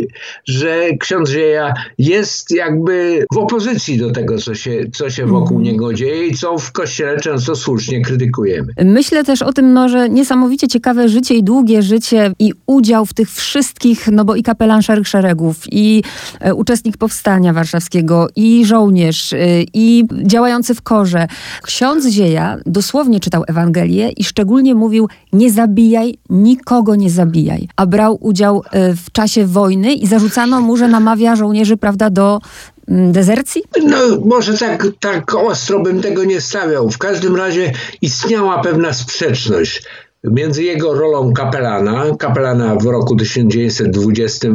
że 0.45 0.89
ksiądz 1.01 1.31
Zieja 1.31 1.75
jest 1.99 2.51
jakby 2.51 3.27
w 3.35 3.39
opozycji 3.39 3.99
do 3.99 4.11
tego, 4.11 4.39
co 4.39 4.55
się, 4.55 4.85
co 4.93 5.11
się 5.11 5.27
wokół 5.27 5.57
mm. 5.57 5.63
niego 5.63 5.95
dzieje 5.95 6.27
i 6.27 6.35
co 6.35 6.59
w 6.59 6.73
Kościele 6.73 7.21
często 7.21 7.57
słusznie 7.57 8.03
krytykujemy. 8.03 8.73
Myślę 8.85 9.25
też 9.25 9.43
o 9.43 9.53
tym, 9.53 9.73
no, 9.73 9.89
że 9.89 10.09
niesamowicie 10.09 10.69
ciekawe 10.69 11.09
życie 11.09 11.35
i 11.35 11.43
długie 11.43 11.83
życie 11.83 12.33
i 12.39 12.53
udział 12.67 13.07
w 13.07 13.15
tych 13.15 13.31
wszystkich, 13.31 14.09
no 14.13 14.25
bo 14.25 14.37
i 14.37 14.43
kapelan 14.43 14.83
Szereg 14.83 15.07
Szeregów, 15.07 15.57
i 15.73 16.03
e, 16.41 16.55
uczestnik 16.55 16.97
Powstania 16.97 17.53
Warszawskiego, 17.53 18.29
i 18.37 18.65
żołnierz, 18.65 19.33
e, 19.33 19.39
i 19.75 20.05
działający 20.23 20.75
w 20.75 20.83
korze. 20.83 21.27
Ksiądz 21.63 22.07
Zieja 22.07 22.57
dosłownie 22.67 23.21
czytał 23.21 23.45
Ewangelię 23.47 24.11
i 24.17 24.25
szczególnie 24.25 24.75
mówił 24.75 25.09
nie 25.33 25.51
zabijaj, 25.51 26.19
nikogo 26.31 26.95
nie 26.95 27.11
zabijaj. 27.11 27.69
A 27.77 27.87
brał 27.87 28.19
udział 28.21 28.63
e, 28.71 28.95
w 28.95 29.13
czasie 29.13 29.47
wojny 29.47 29.93
i 29.93 30.07
zarzucano 30.07 30.61
mu, 30.61 30.77
że 30.77 30.89
namawia 30.89 31.37
żołnierzy, 31.37 31.77
prawda, 31.77 32.11
do 32.11 32.41
mm, 32.89 33.13
dezercji? 33.13 33.63
No, 33.85 33.99
może 34.25 34.59
tak, 34.59 34.87
tak 35.01 35.35
ostro 35.35 35.81
bym 35.81 36.01
tego 36.01 36.25
nie 36.25 36.41
stawiał. 36.41 36.91
W 36.91 36.99
każdym 36.99 37.37
razie 37.37 37.73
istniała 38.03 38.63
pewna 38.63 38.93
sprzeczność 38.93 39.83
między 40.25 40.63
jego 40.63 40.95
rolą 40.95 41.33
kapelana, 41.33 42.05
kapelana 42.19 42.77
w 42.77 42.85
roku 42.85 43.17
1920 43.17 44.49
e, 44.49 44.53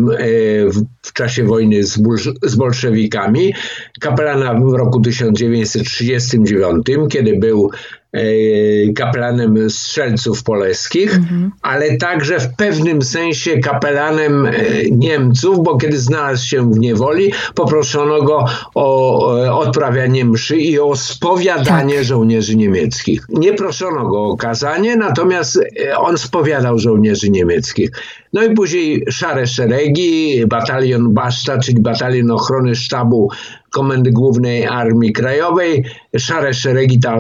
w 1.03 1.13
czasie 1.13 1.43
wojny 1.43 1.84
z, 1.84 2.00
z 2.43 2.55
bolszewikami, 2.55 3.53
kapelana 4.00 4.53
w 4.53 4.74
roku 4.74 5.01
1939, 5.01 6.86
kiedy 7.10 7.39
był 7.39 7.72
E, 8.13 8.93
kapelanem 8.93 9.70
strzelców 9.70 10.43
poleskich, 10.43 11.15
mhm. 11.15 11.51
ale 11.62 11.98
także 11.98 12.39
w 12.39 12.55
pewnym 12.55 13.01
sensie 13.01 13.60
kapelanem 13.60 14.46
e, 14.46 14.51
Niemców, 14.91 15.63
bo 15.63 15.77
kiedy 15.77 16.00
znalazł 16.00 16.48
się 16.48 16.72
w 16.72 16.79
niewoli, 16.79 17.34
poproszono 17.55 18.22
go 18.22 18.46
o 18.75 19.60
odprawianie 19.60 20.25
mszy 20.25 20.58
i 20.58 20.79
o 20.79 20.96
spowiadanie 20.96 21.96
tak. 21.96 22.03
żołnierzy 22.03 22.55
niemieckich. 22.55 23.25
Nie 23.29 23.53
proszono 23.53 24.08
go 24.08 24.25
o 24.25 24.38
kazanie, 24.38 24.96
natomiast 24.96 25.60
e, 25.79 25.98
on 25.98 26.17
spowiadał 26.17 26.79
żołnierzy 26.79 27.29
niemieckich. 27.29 27.91
No 28.34 28.43
i 28.43 28.53
później 28.53 29.05
szare 29.10 29.48
szeregi, 29.48 30.43
batalion 30.48 31.13
Baszta, 31.13 31.58
czyli 31.58 31.79
batalion 31.79 32.32
ochrony 32.32 32.75
sztabu 32.75 33.29
Komendy 33.73 34.11
Głównej 34.11 34.65
Armii 34.65 35.13
Krajowej. 35.13 35.83
Szare 36.17 36.53
szeregi, 36.53 36.99
ta 36.99 37.17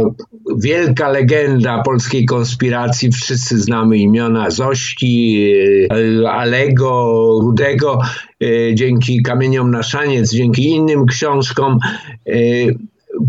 wielka 0.57 1.09
legenda 1.09 1.81
polskiej 1.81 2.25
konspiracji, 2.25 3.11
wszyscy 3.11 3.59
znamy 3.59 3.97
imiona 3.97 4.49
Zości, 4.49 5.47
e, 6.23 6.31
Alego, 6.31 7.39
Rudego, 7.41 7.99
e, 8.43 8.75
dzięki 8.75 9.21
Kamieniom 9.21 9.71
na 9.71 9.83
Szaniec, 9.83 10.31
dzięki 10.31 10.69
innym 10.69 11.05
książkom. 11.05 11.79
E, 12.27 12.33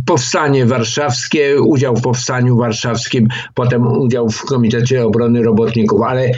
powstanie 0.06 0.66
warszawskie, 0.66 1.62
udział 1.62 1.96
w 1.96 2.02
powstaniu 2.02 2.56
warszawskim, 2.56 3.28
potem 3.54 3.86
udział 3.86 4.28
w 4.30 4.44
Komitecie 4.44 5.06
Obrony 5.06 5.42
Robotników, 5.42 6.02
ale 6.02 6.30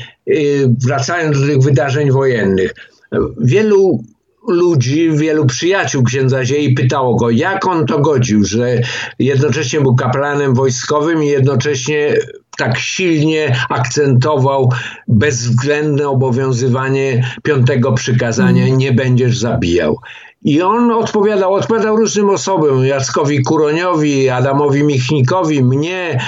wracając 0.87 1.41
do 1.41 1.47
tych 1.47 1.59
wydarzeń 1.59 2.11
wojennych, 2.11 2.75
wielu 3.41 4.05
ludzi, 4.49 5.11
wielu 5.11 5.47
przyjaciół 5.47 6.03
księdza 6.03 6.45
Ziei 6.45 6.75
pytało 6.75 7.15
go, 7.15 7.31
jak 7.31 7.67
on 7.67 7.87
to 7.87 7.99
godził, 7.99 8.45
że 8.45 8.81
jednocześnie 9.19 9.81
był 9.81 9.95
kapelanem 9.95 10.55
wojskowym 10.55 11.23
i 11.23 11.27
jednocześnie 11.27 12.15
tak 12.57 12.79
silnie 12.79 13.57
akcentował 13.69 14.73
bezwzględne 15.09 16.09
obowiązywanie 16.09 17.25
piątego 17.43 17.93
przykazania, 17.93 18.65
mm. 18.65 18.79
nie 18.79 18.93
będziesz 18.93 19.39
zabijał. 19.39 19.99
I 20.43 20.63
on 20.63 20.91
odpowiadał, 20.91 21.55
odpowiadał 21.55 21.97
różnym 21.97 22.31
osobom, 22.31 22.85
Jackowi 22.85 23.43
Kuroniowi, 23.43 24.29
Adamowi 24.29 24.85
Michnikowi, 24.85 25.65
mnie, 25.65 26.21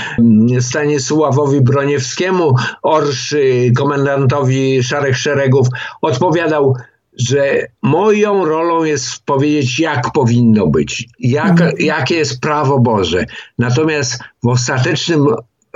Stanisławowi 0.61 1.61
Broniewskiemu, 1.61 2.55
Orszy, 2.83 3.73
komendantowi 3.77 4.83
Szarych 4.83 5.17
Szeregów. 5.17 5.69
Odpowiadał, 6.03 6.77
że 7.19 7.67
moją 7.83 8.45
rolą 8.45 8.85
jest 8.85 9.25
powiedzieć, 9.25 9.79
jak 9.79 10.13
powinno 10.13 10.67
być, 10.67 11.09
jak, 11.19 11.51
mhm. 11.51 11.73
jakie 11.79 12.15
jest 12.15 12.41
prawo 12.41 12.79
Boże. 12.79 13.27
Natomiast 13.59 14.19
w 14.43 14.49
ostatecznym 14.49 15.27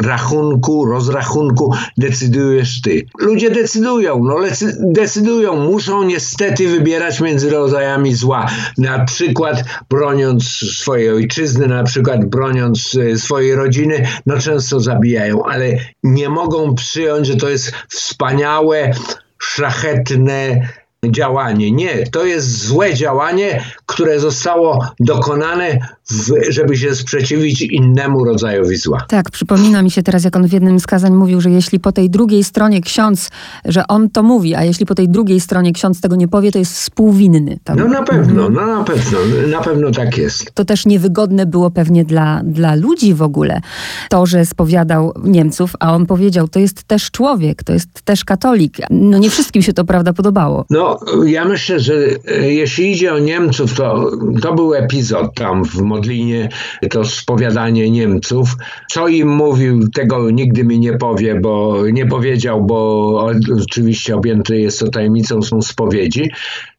rachunku, 0.01 0.85
rozrachunku 0.85 1.75
decydujesz 1.99 2.81
ty. 2.81 3.07
Ludzie 3.19 3.51
decydują, 3.51 4.25
no 4.25 4.37
decydują, 4.81 5.57
muszą 5.57 6.03
niestety 6.03 6.69
wybierać 6.69 7.21
między 7.21 7.51
rodzajami 7.51 8.15
zła. 8.15 8.47
Na 8.79 9.05
przykład 9.05 9.65
broniąc 9.91 10.45
swojej 10.79 11.11
ojczyzny, 11.11 11.67
na 11.67 11.85
przykład 11.85 12.25
broniąc 12.25 12.99
e, 13.13 13.19
swojej 13.19 13.55
rodziny, 13.55 14.07
no 14.27 14.39
często 14.39 14.81
zabijają, 14.81 15.45
ale 15.45 15.67
nie 16.03 16.29
mogą 16.29 16.75
przyjąć, 16.75 17.27
że 17.27 17.37
to 17.37 17.49
jest 17.49 17.73
wspaniałe, 17.89 18.93
szlachetne, 19.39 20.69
działanie. 21.11 21.73
Nie, 21.73 22.07
to 22.07 22.25
jest 22.25 22.67
złe 22.67 22.95
działanie, 22.95 23.65
które 23.87 24.21
zostało 24.21 24.87
dokonane, 25.01 25.89
w, 26.13 26.53
żeby 26.53 26.77
się 26.77 26.95
sprzeciwić 26.95 27.63
innemu 27.63 28.25
rodzajowi 28.25 28.77
zła. 28.77 29.05
Tak, 29.09 29.31
przypomina 29.31 29.83
mi 29.83 29.91
się 29.91 30.03
teraz, 30.03 30.25
jak 30.25 30.37
on 30.37 30.49
w 30.49 30.53
jednym 30.53 30.81
z 30.81 30.87
kazań 30.87 31.13
mówił, 31.13 31.41
że 31.41 31.51
jeśli 31.51 31.81
po 31.81 31.93
tej 31.93 32.11
drugiej 32.11 32.45
stronie 32.45 32.81
ksiądz, 32.81 33.31
że 33.65 33.87
on 33.87 34.11
to 34.11 34.23
mówi, 34.23 34.55
a 34.55 34.65
jeśli 34.65 34.87
po 34.87 34.95
tej 34.95 35.09
drugiej 35.09 35.41
stronie 35.41 35.73
ksiądz 35.73 36.01
tego 36.01 36.17
nie 36.17 36.29
powie, 36.29 36.53
to 36.53 36.59
jest 36.59 36.73
współwinny. 36.73 37.59
Tam. 37.65 37.79
No 37.79 37.89
na 37.89 38.03
pewno, 38.03 38.47
mhm. 38.47 38.55
no 38.55 38.79
na 38.79 38.85
pewno, 38.85 39.19
na 39.51 39.61
pewno 39.61 39.91
tak 39.91 40.19
jest. 40.19 40.55
To 40.55 40.65
też 40.65 40.87
niewygodne 40.87 41.47
było 41.47 41.71
pewnie 41.71 42.05
dla, 42.05 42.41
dla 42.45 42.75
ludzi 42.75 43.15
w 43.15 43.23
ogóle, 43.23 43.61
to, 44.09 44.27
że 44.27 44.47
spowiadał 44.47 45.13
Niemców, 45.25 45.73
a 45.81 45.95
on 45.95 46.07
powiedział, 46.07 46.49
to 46.49 46.61
jest 46.61 46.85
też 46.85 47.11
człowiek, 47.11 47.63
to 47.63 47.73
jest 47.73 48.03
też 48.03 48.25
katolik. 48.25 48.77
No 48.91 49.19
nie 49.19 49.31
wszystkim 49.31 49.63
się 49.63 49.73
to 49.73 49.85
prawda 49.85 50.13
podobało. 50.13 50.65
No 50.71 50.99
ja 51.27 51.45
myślę, 51.45 51.81
że 51.81 51.95
e, 52.29 52.53
jeśli 52.53 52.93
idzie 52.93 53.15
o 53.15 53.19
Niemców, 53.19 53.75
to, 53.75 54.11
to 54.43 54.55
był 54.55 54.75
epizod 54.75 55.35
tam 55.35 55.65
w 55.65 55.83
Modlinie, 56.03 56.49
to 56.91 57.05
spowiadanie 57.05 57.91
Niemców. 57.91 58.57
Co 58.91 59.09
im 59.09 59.29
mówił, 59.29 59.89
tego 59.89 60.31
nigdy 60.31 60.65
mi 60.65 60.79
nie 60.79 60.93
powie, 60.93 61.41
bo 61.41 61.83
nie 61.93 62.07
powiedział, 62.07 62.65
bo 62.65 63.31
oczywiście 63.63 64.17
objęty 64.17 64.59
jest 64.59 64.81
to 64.81 64.89
tajemnicą 64.89 65.43
są 65.43 65.63
spowiedzi. 65.63 66.31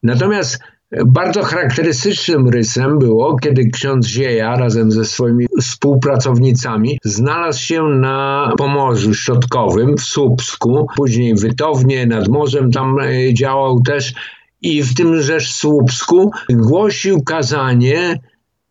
Natomiast 0.03 0.60
bardzo 1.06 1.44
charakterystycznym 1.44 2.50
rysem 2.50 3.00
było, 3.00 3.36
kiedy 3.36 3.70
ksiądz 3.70 4.08
Zieja 4.08 4.56
razem 4.56 4.92
ze 4.92 5.06
swoimi 5.06 5.46
współpracownicami 5.62 7.00
znalazł 7.03 7.62
się 7.62 7.84
na 7.84 8.50
Pomorzu 8.58 9.13
Środkowym 9.13 9.98
w 9.98 10.01
Słupsku, 10.01 10.88
później 10.96 11.36
Wytownie, 11.36 12.06
nad 12.06 12.27
morzem 12.27 12.72
tam 12.72 13.00
e, 13.00 13.34
działał 13.34 13.82
też 13.82 14.13
i 14.62 14.84
w 14.84 14.94
tym 14.94 15.22
rzecz 15.22 15.53
Słupsku 15.53 16.32
głosił 16.50 17.24
kazanie 17.24 18.20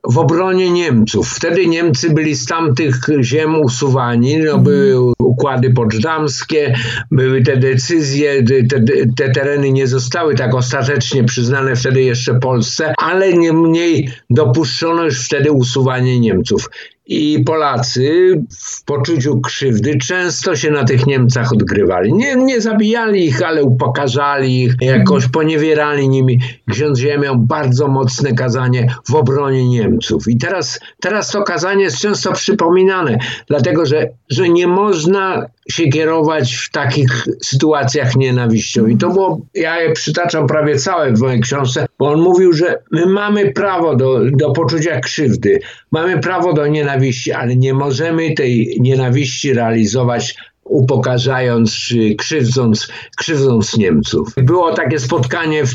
w 0.04 0.18
obronie 0.18 0.70
Niemców. 0.70 1.28
Wtedy 1.28 1.66
Niemcy 1.66 2.10
byli 2.10 2.34
z 2.34 2.46
tamtych 2.46 2.96
ziem 3.20 3.60
usuwani, 3.60 4.36
no, 4.36 4.44
mhm. 4.44 4.62
były 4.62 5.12
układy 5.18 5.70
poczdamskie, 5.70 6.74
były 7.10 7.42
te 7.42 7.56
decyzje, 7.56 8.42
te, 8.42 8.80
te 9.16 9.30
tereny 9.30 9.72
nie 9.72 9.86
zostały 9.86 10.34
tak 10.34 10.54
ostatecznie 10.54 11.24
przyznane 11.24 11.76
wtedy 11.76 12.02
jeszcze 12.02 12.34
Polsce, 12.40 12.94
ale 12.98 13.32
niemniej 13.32 14.10
dopuszczono 14.30 15.04
już 15.04 15.24
wtedy 15.24 15.52
usuwanie 15.52 16.20
Niemców. 16.20 16.70
I 17.06 17.44
Polacy 17.46 18.42
w 18.50 18.84
poczuciu 18.84 19.40
krzywdy 19.40 19.98
często 19.98 20.56
się 20.56 20.70
na 20.70 20.84
tych 20.84 21.06
Niemcach 21.06 21.52
odgrywali. 21.52 22.12
Nie, 22.12 22.36
nie 22.36 22.60
zabijali 22.60 23.26
ich, 23.26 23.42
ale 23.42 23.62
upokarzali 23.62 24.62
ich, 24.62 24.74
jakoś 24.80 25.28
poniewierali 25.28 26.08
nimi. 26.08 26.40
Ksiądz 26.70 26.98
Ziemia 26.98 27.18
miał 27.18 27.38
bardzo 27.38 27.88
mocne 27.88 28.32
kazanie 28.32 28.94
w 29.08 29.14
obronie 29.14 29.68
Niemców. 29.68 30.28
I 30.28 30.36
teraz, 30.38 30.80
teraz 31.00 31.30
to 31.30 31.42
kazanie 31.42 31.84
jest 31.84 31.98
często 31.98 32.32
przypominane, 32.32 33.18
dlatego 33.48 33.86
że, 33.86 34.08
że 34.28 34.48
nie 34.48 34.66
można 34.66 35.46
się 35.70 35.88
kierować 35.88 36.54
w 36.54 36.70
takich 36.70 37.26
sytuacjach 37.42 38.16
nienawiścią. 38.16 38.86
I 38.86 38.96
to 38.96 39.08
było, 39.08 39.40
ja 39.54 39.80
je 39.80 39.92
przytaczam 39.92 40.46
prawie 40.46 40.76
całe 40.76 41.12
w 41.12 41.20
mojej 41.20 41.40
książce, 41.40 41.86
bo 41.98 42.10
on 42.10 42.20
mówił, 42.20 42.52
że 42.52 42.82
my 42.90 43.06
mamy 43.06 43.52
prawo 43.52 43.96
do, 43.96 44.20
do 44.30 44.52
poczucia 44.52 45.00
krzywdy, 45.00 45.60
mamy 45.90 46.20
prawo 46.20 46.52
do 46.52 46.66
nienawiści, 46.66 47.32
ale 47.32 47.56
nie 47.56 47.74
możemy 47.74 48.34
tej 48.34 48.76
nienawiści 48.80 49.54
realizować 49.54 50.34
upokarzając 50.64 51.74
czy 51.74 52.14
krzywdząc, 52.14 52.88
krzywdząc 53.16 53.76
Niemców. 53.76 54.28
Było 54.36 54.74
takie 54.74 54.98
spotkanie 54.98 55.66
w, 55.66 55.74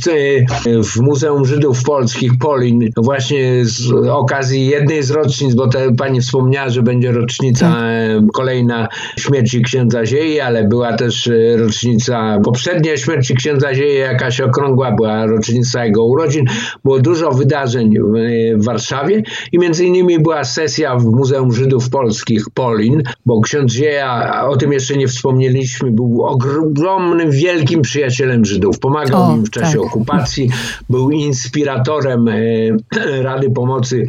w 0.84 1.00
Muzeum 1.02 1.46
Żydów 1.46 1.84
Polskich 1.84 2.32
Polin 2.40 2.90
właśnie 2.98 3.66
z 3.66 3.92
okazji 4.10 4.68
jednej 4.68 5.04
z 5.04 5.12
rocznic, 5.12 5.56
bo 5.56 5.68
te, 5.68 5.96
pani 5.96 6.22
wspomniała, 6.22 6.70
że 6.70 6.84
będzie 6.84 7.12
rocznica 7.12 7.70
tak. 7.70 8.32
kolejna 8.34 8.88
śmierci 9.18 9.62
księdza 9.62 10.06
Ziei, 10.06 10.40
ale 10.40 10.64
była 10.64 10.94
też 10.94 11.28
e, 11.28 11.58
rocznica 11.58 12.40
poprzednia 12.44 12.98
śmierci 12.98 13.36
księdza 13.36 13.76
Ziei, 13.76 13.98
jakaś 13.98 14.42
okrągła, 14.42 14.92
była 14.92 15.26
rocznica 15.26 15.86
jego 15.86 16.06
urodzin. 16.06 16.46
Było 16.84 17.00
dużo 17.00 17.32
wydarzeń 17.32 17.94
w, 18.00 18.62
w 18.62 18.66
Warszawie 18.66 19.24
i 19.52 19.60
między 19.60 19.86
innymi 19.86 20.20
była 20.20 20.44
sesja 20.44 20.96
w 20.96 21.06
Muzeum 21.06 21.52
Żydów 21.52 21.90
Polskich 21.90 22.46
Polin, 22.54 23.04
bo 23.26 23.42
ksiądz 23.42 23.74
Zieja, 23.74 24.44
o 24.48 24.58
tym 24.58 24.77
jeszcze 24.78 24.98
nie 24.98 25.08
wspomnieliśmy, 25.08 25.92
był 25.92 26.24
ogromnym, 26.24 27.32
wielkim 27.32 27.82
przyjacielem 27.82 28.46
Żydów. 28.46 28.80
Pomagał 28.80 29.32
o, 29.32 29.36
im 29.36 29.46
w 29.46 29.50
czasie 29.50 29.78
tak. 29.78 29.88
okupacji, 29.88 30.50
był 30.90 31.12
inspiratorem 31.12 32.28
e, 32.28 33.22
Rady 33.22 33.50
Pomocy 33.50 34.08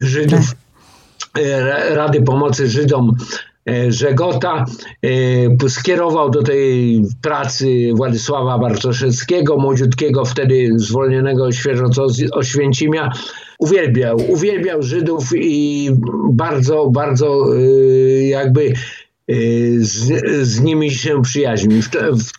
Żydów. 0.00 0.54
Tak. 1.32 1.44
E, 1.44 1.94
Rady 1.94 2.22
Pomocy 2.22 2.68
Żydom 2.68 3.16
e, 3.68 3.92
Żegota 3.92 4.64
skierował 5.68 6.30
do 6.30 6.42
tej 6.42 7.02
pracy 7.22 7.90
Władysława 7.94 8.58
Bartoszewskiego, 8.58 9.56
młodziutkiego, 9.56 10.24
wtedy 10.24 10.70
zwolnionego 10.76 11.52
świeżo 11.52 12.08
z 12.08 12.32
Oświęcimia. 12.32 13.12
Uwielbiał, 13.58 14.16
uwielbiał 14.28 14.82
Żydów 14.82 15.30
i 15.34 15.90
bardzo, 16.30 16.86
bardzo 16.90 17.46
jakby 18.20 18.74
z, 19.78 20.22
z 20.46 20.60
nimi 20.60 20.90
się 20.90 21.22
przyjaźnił. 21.22 21.82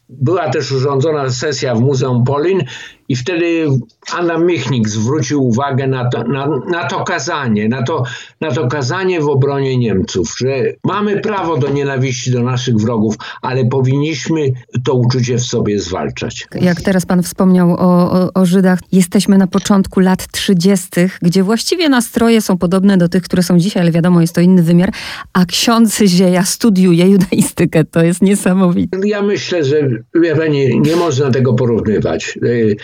Była 0.09 0.49
też 0.49 0.71
urządzona 0.71 1.29
sesja 1.29 1.75
w 1.75 1.79
Muzeum 1.79 2.23
Polin 2.23 2.63
i 3.09 3.15
wtedy 3.15 3.67
Adam 4.13 4.45
Michnik 4.45 4.89
zwrócił 4.89 5.47
uwagę 5.47 5.87
na 5.87 6.09
to, 6.09 6.23
na, 6.23 6.47
na 6.71 6.87
to 6.87 7.03
kazanie, 7.03 7.69
na 7.69 7.83
to, 7.83 8.03
na 8.41 8.51
to 8.51 8.67
kazanie 8.67 9.21
w 9.21 9.27
obronie 9.27 9.77
Niemców, 9.77 10.35
że 10.37 10.63
mamy 10.83 11.21
prawo 11.21 11.57
do 11.57 11.69
nienawiści 11.69 12.31
do 12.31 12.43
naszych 12.43 12.77
wrogów, 12.77 13.15
ale 13.41 13.65
powinniśmy 13.65 14.51
to 14.83 14.93
uczucie 14.93 15.37
w 15.37 15.43
sobie 15.43 15.79
zwalczać. 15.79 16.47
Jak 16.61 16.81
teraz 16.81 17.05
pan 17.05 17.23
wspomniał 17.23 17.71
o, 17.71 18.11
o, 18.11 18.33
o 18.33 18.45
Żydach, 18.45 18.79
jesteśmy 18.91 19.37
na 19.37 19.47
początku 19.47 19.99
lat 19.99 20.27
30., 20.31 20.87
gdzie 21.21 21.43
właściwie 21.43 21.89
nastroje 21.89 22.41
są 22.41 22.57
podobne 22.57 22.97
do 22.97 23.09
tych, 23.09 23.23
które 23.23 23.43
są 23.43 23.59
dzisiaj, 23.59 23.81
ale 23.81 23.91
wiadomo, 23.91 24.21
jest 24.21 24.35
to 24.35 24.41
inny 24.41 24.63
wymiar, 24.63 24.91
a 25.33 25.45
ksiądz 25.45 25.99
Zieja 26.03 26.45
studiuje 26.45 27.09
judaistykę. 27.09 27.83
To 27.83 28.03
jest 28.03 28.21
niesamowite. 28.21 28.97
Ja 29.07 29.21
myślę, 29.21 29.63
że 29.63 29.89
wie 30.15 30.35
pani, 30.35 30.81
nie 30.81 30.95
można 30.95 31.31
tego 31.31 31.53
porównywać. 31.53 32.39
Y, 32.43 32.75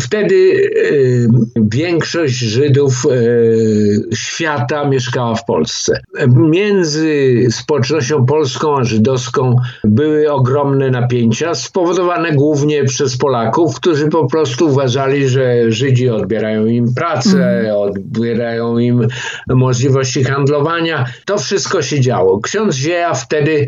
Wtedy 0.00 0.34
y, 0.34 1.28
większość 1.56 2.34
Żydów 2.34 3.06
y, 3.06 4.08
świata 4.14 4.88
mieszkała 4.88 5.34
w 5.34 5.44
Polsce. 5.44 6.00
Między 6.28 7.36
społecznością 7.50 8.26
polską 8.26 8.78
a 8.78 8.84
żydowską 8.84 9.56
były 9.84 10.32
ogromne 10.32 10.90
napięcia, 10.90 11.54
spowodowane 11.54 12.32
głównie 12.32 12.84
przez 12.84 13.16
Polaków, 13.16 13.76
którzy 13.76 14.08
po 14.08 14.26
prostu 14.26 14.66
uważali, 14.66 15.28
że 15.28 15.72
Żydzi 15.72 16.08
odbierają 16.08 16.66
im 16.66 16.94
pracę, 16.94 17.60
mm. 17.60 17.76
odbierają 17.76 18.78
im 18.78 19.06
możliwości 19.48 20.24
handlowania. 20.24 21.04
To 21.24 21.38
wszystko 21.38 21.82
się 21.82 22.00
działo. 22.00 22.40
Ksiądz 22.40 22.74
Zieja 22.74 23.14
wtedy 23.14 23.66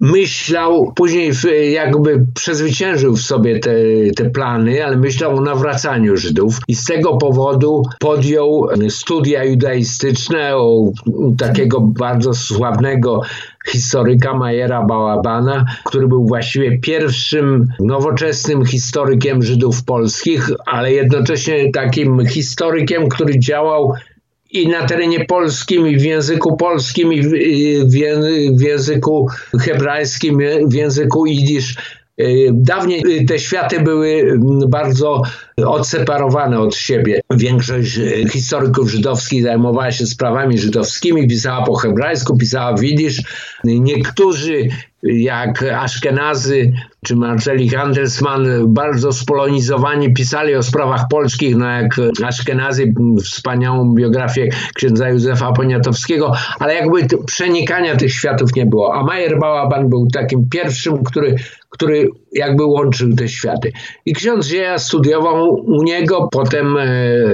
myślał, 0.00 0.92
później 0.96 1.32
jakby 1.72 2.26
przezwyciężył 2.34 3.16
w 3.16 3.22
sobie 3.22 3.58
te, 3.58 3.70
te 4.16 4.30
plany, 4.30 4.84
ale 4.84 4.96
myślał 4.96 5.36
o 5.36 5.40
nawracaniu 5.40 6.16
Żydów 6.16 6.58
i 6.68 6.74
z 6.74 6.84
tego 6.84 7.16
powodu 7.16 7.82
podjął 8.00 8.68
studia 8.88 9.44
judaistyczne 9.44 10.58
u 10.58 10.92
takiego 11.38 11.80
bardzo 11.80 12.34
sławnego 12.34 13.20
historyka 13.66 14.34
Majera 14.34 14.82
Bałabana, 14.82 15.64
który 15.84 16.08
był 16.08 16.26
właściwie 16.26 16.78
pierwszym 16.78 17.68
nowoczesnym 17.80 18.66
historykiem 18.66 19.42
Żydów 19.42 19.84
polskich, 19.84 20.50
ale 20.66 20.92
jednocześnie 20.92 21.72
takim 21.72 22.26
historykiem, 22.26 23.08
który 23.08 23.38
działał 23.38 23.94
i 24.50 24.68
na 24.68 24.86
terenie 24.86 25.24
polskim, 25.24 25.86
i 25.86 25.96
w 25.96 26.02
języku 26.02 26.56
polskim, 26.56 27.12
i 27.12 27.22
w, 27.22 27.28
w, 27.84 28.58
w 28.58 28.60
języku 28.60 29.28
hebrajskim, 29.60 30.38
w 30.66 30.74
języku 30.74 31.26
jidysz. 31.26 31.76
Y, 32.20 32.48
dawniej 32.52 33.26
te 33.26 33.38
światy 33.38 33.80
były 33.80 34.38
bardzo 34.68 35.22
odseparowane 35.66 36.60
od 36.60 36.76
siebie. 36.76 37.20
Większość 37.30 38.00
historyków 38.30 38.90
żydowskich 38.90 39.42
zajmowała 39.42 39.92
się 39.92 40.06
sprawami 40.06 40.58
żydowskimi, 40.58 41.28
pisała 41.28 41.66
po 41.66 41.74
hebrajsku, 41.74 42.36
pisała 42.36 42.74
w. 42.74 42.82
Niektórzy 43.64 44.68
jak 45.06 45.62
Aszkenazy 45.62 46.72
czy 47.04 47.16
Marceli 47.16 47.68
Handelsman, 47.68 48.46
bardzo 48.74 49.12
spolonizowani, 49.12 50.14
pisali 50.14 50.54
o 50.54 50.62
sprawach 50.62 51.08
polskich, 51.10 51.56
no 51.56 51.70
jak 51.70 51.96
Aszkenazy, 52.24 52.94
wspaniałą 53.24 53.94
biografię 53.94 54.48
księdza 54.74 55.08
Józefa 55.08 55.52
Poniatowskiego, 55.52 56.32
ale 56.60 56.74
jakby 56.74 57.06
przenikania 57.26 57.96
tych 57.96 58.12
światów 58.12 58.54
nie 58.54 58.66
było. 58.66 58.94
A 58.94 59.02
Majer 59.02 59.38
Bałaban 59.38 59.88
był 59.88 60.06
takim 60.06 60.48
pierwszym, 60.48 61.04
który, 61.04 61.36
który 61.70 62.08
jakby 62.32 62.64
łączył 62.64 63.14
te 63.16 63.28
światy. 63.28 63.72
I 64.06 64.12
ksiądz 64.12 64.46
Zieja 64.46 64.78
studiował 64.78 65.50
u 65.54 65.82
niego, 65.82 66.28
potem 66.32 66.76
e, 66.76 66.86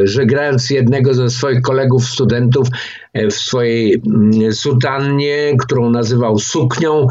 żegnając 0.04 0.70
jednego 0.70 1.14
ze 1.14 1.30
swoich 1.30 1.60
kolegów, 1.62 2.04
studentów 2.04 2.68
w 3.14 3.32
swojej 3.32 4.02
mm, 4.06 4.52
sutannie, 4.52 5.56
którą 5.58 5.90
nazywał 5.90 6.38
suknią, 6.38 7.06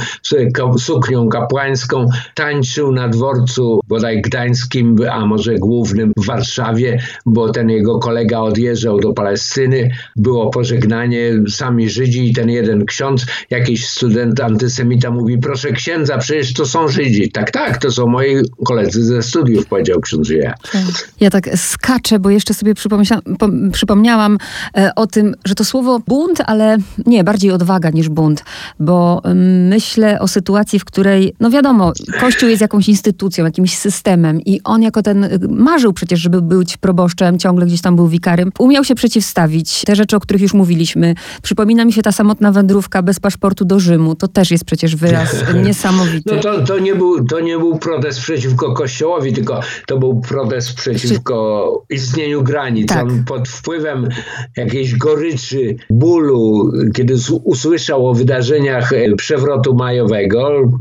suknią 0.80 1.30
kapłańską, 1.30 2.06
tańczył 2.36 2.92
na 2.92 3.08
dworcu 3.08 3.80
bodaj 3.88 4.22
gdańskim, 4.22 4.96
a 5.12 5.26
może 5.26 5.56
głównym 5.56 6.12
w 6.18 6.26
Warszawie, 6.26 7.00
bo 7.26 7.50
ten 7.50 7.70
jego 7.70 8.00
kolega 8.00 8.40
odjeżdżał 8.40 9.00
do 9.00 9.14
Palestyny, 9.14 9.92
było 10.16 10.50
pożegnanie, 10.50 11.32
sami 11.50 11.90
Żydzi 11.90 12.30
i 12.30 12.34
ten 12.34 12.50
jeden 12.50 12.86
ksiądz, 12.86 13.26
jakiś 13.50 13.88
student 13.88 14.40
antysemita 14.40 15.12
mówi, 15.12 15.38
proszę 15.38 15.72
księdza, 15.72 16.18
przecież 16.18 16.54
to 16.54 16.66
są 16.66 16.88
Żydzi. 16.88 17.32
Tak, 17.32 17.52
tak, 17.52 17.78
to 17.78 17.92
są 17.92 18.08
moi 18.08 18.36
koledzy 18.66 19.04
ze 19.04 19.24
studiów, 19.24 19.66
powiedział 19.66 20.02
ksiądz 20.02 20.28
Żyja. 20.28 20.54
Ja 21.20 21.30
tak 21.30 21.50
skaczę, 21.56 22.20
bo 22.20 22.30
jeszcze 22.30 22.54
sobie 22.54 22.74
przypomniałam 23.72 24.38
e, 24.78 24.96
o 24.96 25.08
tym, 25.08 25.36
że 25.46 25.56
to 25.56 25.66
słowo 25.66 25.91
słowo 25.92 26.04
bunt, 26.08 26.42
ale 26.46 26.78
nie, 27.06 27.24
bardziej 27.24 27.52
odwaga 27.52 27.90
niż 27.90 28.10
bunt, 28.10 28.44
bo 28.80 29.22
myślę 29.70 30.20
o 30.20 30.28
sytuacji, 30.28 30.80
w 30.80 30.86
której, 30.86 31.34
no 31.40 31.50
wiadomo, 31.50 31.94
Kościół 32.20 32.50
jest 32.50 32.62
jakąś 32.62 32.90
instytucją, 32.90 33.46
jakimś 33.46 33.78
systemem 33.78 34.42
i 34.42 34.62
on 34.64 34.82
jako 34.82 35.02
ten 35.02 35.30
marzył 35.50 35.94
przecież, 35.94 36.20
żeby 36.20 36.42
być 36.42 36.78
proboszczem, 36.78 37.40
ciągle 37.40 37.66
gdzieś 37.66 37.82
tam 37.82 37.96
był 37.96 38.08
wikarym, 38.08 38.52
umiał 38.60 38.84
się 38.84 38.96
przeciwstawić. 38.96 39.84
Te 39.86 39.96
rzeczy, 39.96 40.16
o 40.16 40.20
których 40.20 40.42
już 40.42 40.54
mówiliśmy. 40.54 41.16
Przypomina 41.42 41.86
mi 41.86 41.94
się 41.94 42.02
ta 42.02 42.12
samotna 42.12 42.52
wędrówka 42.52 43.02
bez 43.02 43.20
paszportu 43.20 43.66
do 43.66 43.80
Rzymu. 43.80 44.16
To 44.16 44.28
też 44.28 44.52
jest 44.52 44.66
przecież 44.66 44.96
wyraz 44.96 45.36
niesamowity. 45.66 46.36
No 46.36 46.42
to, 46.42 46.62
to, 46.62 46.80
nie 46.80 46.96
był, 46.96 47.26
to 47.26 47.40
nie 47.40 47.58
był 47.58 47.80
protest 47.80 48.20
przeciwko 48.20 48.74
Kościołowi, 48.74 49.34
tylko 49.34 49.60
to 49.88 49.98
był 49.98 50.22
protest 50.22 50.74
przeciwko 50.74 51.86
istnieniu 51.90 52.44
granic. 52.44 52.88
Tak. 52.88 53.04
On 53.04 53.24
pod 53.24 53.50
wpływem 53.50 54.10
jakiejś 54.58 54.96
goryczy, 54.96 55.76
bólu, 55.90 56.72
kiedy 56.94 57.16
usłyszał 57.44 58.08
o 58.08 58.14
wydarzeniach 58.14 58.94
e, 58.94 59.16
przewrotu 59.16 59.76
majowego 59.76 60.72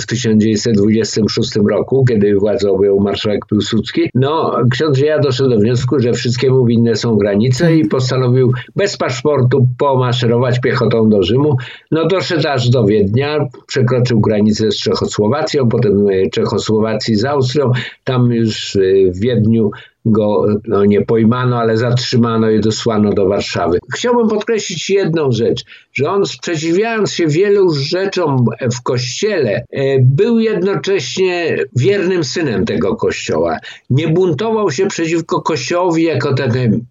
w 0.00 0.06
1926 0.06 1.56
roku, 1.70 2.04
kiedy 2.08 2.34
władzę 2.34 2.70
objął 2.70 3.00
marszałek 3.00 3.46
Piłsudski, 3.46 4.10
no 4.14 4.56
ksiądz 4.70 4.98
ja 4.98 5.18
doszedł 5.18 5.50
do 5.50 5.58
wniosku, 5.58 6.00
że 6.00 6.12
wszystkiemu 6.12 6.64
winne 6.64 6.96
są 6.96 7.16
granice 7.16 7.76
i 7.76 7.88
postanowił 7.88 8.52
bez 8.76 8.96
paszportu 8.96 9.68
pomaszerować 9.78 10.60
piechotą 10.60 11.08
do 11.08 11.22
Rzymu. 11.22 11.56
No 11.90 12.06
doszedł 12.06 12.48
aż 12.48 12.70
do 12.70 12.84
Wiednia, 12.84 13.48
przekroczył 13.66 14.20
granicę 14.20 14.70
z 14.70 14.76
Czechosłowacją, 14.76 15.68
potem 15.68 16.08
e, 16.08 16.30
Czechosłowacji 16.30 17.16
z 17.16 17.24
Austrią. 17.24 17.72
Tam 18.04 18.32
już 18.32 18.76
e, 18.76 18.80
w 19.10 19.20
Wiedniu 19.20 19.70
go 20.04 20.46
no 20.68 20.84
nie 20.84 21.00
pojmano, 21.00 21.58
ale 21.58 21.76
zatrzymano 21.76 22.50
i 22.50 22.60
dosłano 22.60 23.12
do 23.12 23.26
Warszawy. 23.28 23.78
Chciałbym 23.94 24.28
podkreślić 24.28 24.90
jedną 24.90 25.32
rzecz, 25.32 25.64
że 25.92 26.10
on 26.10 26.26
sprzeciwiając 26.26 27.12
się 27.12 27.26
wielu 27.26 27.74
rzeczom 27.74 28.44
w 28.72 28.82
kościele, 28.82 29.64
e, 29.70 30.00
był 30.00 30.40
jednocześnie 30.40 31.56
wiernym 31.76 32.24
synem 32.24 32.64
tego 32.64 32.96
kościoła. 32.96 33.58
Nie 33.90 34.08
buntował 34.08 34.70
się 34.70 34.86
przeciwko 34.86 35.42
kościołowi 35.42 36.02
jako 36.02 36.34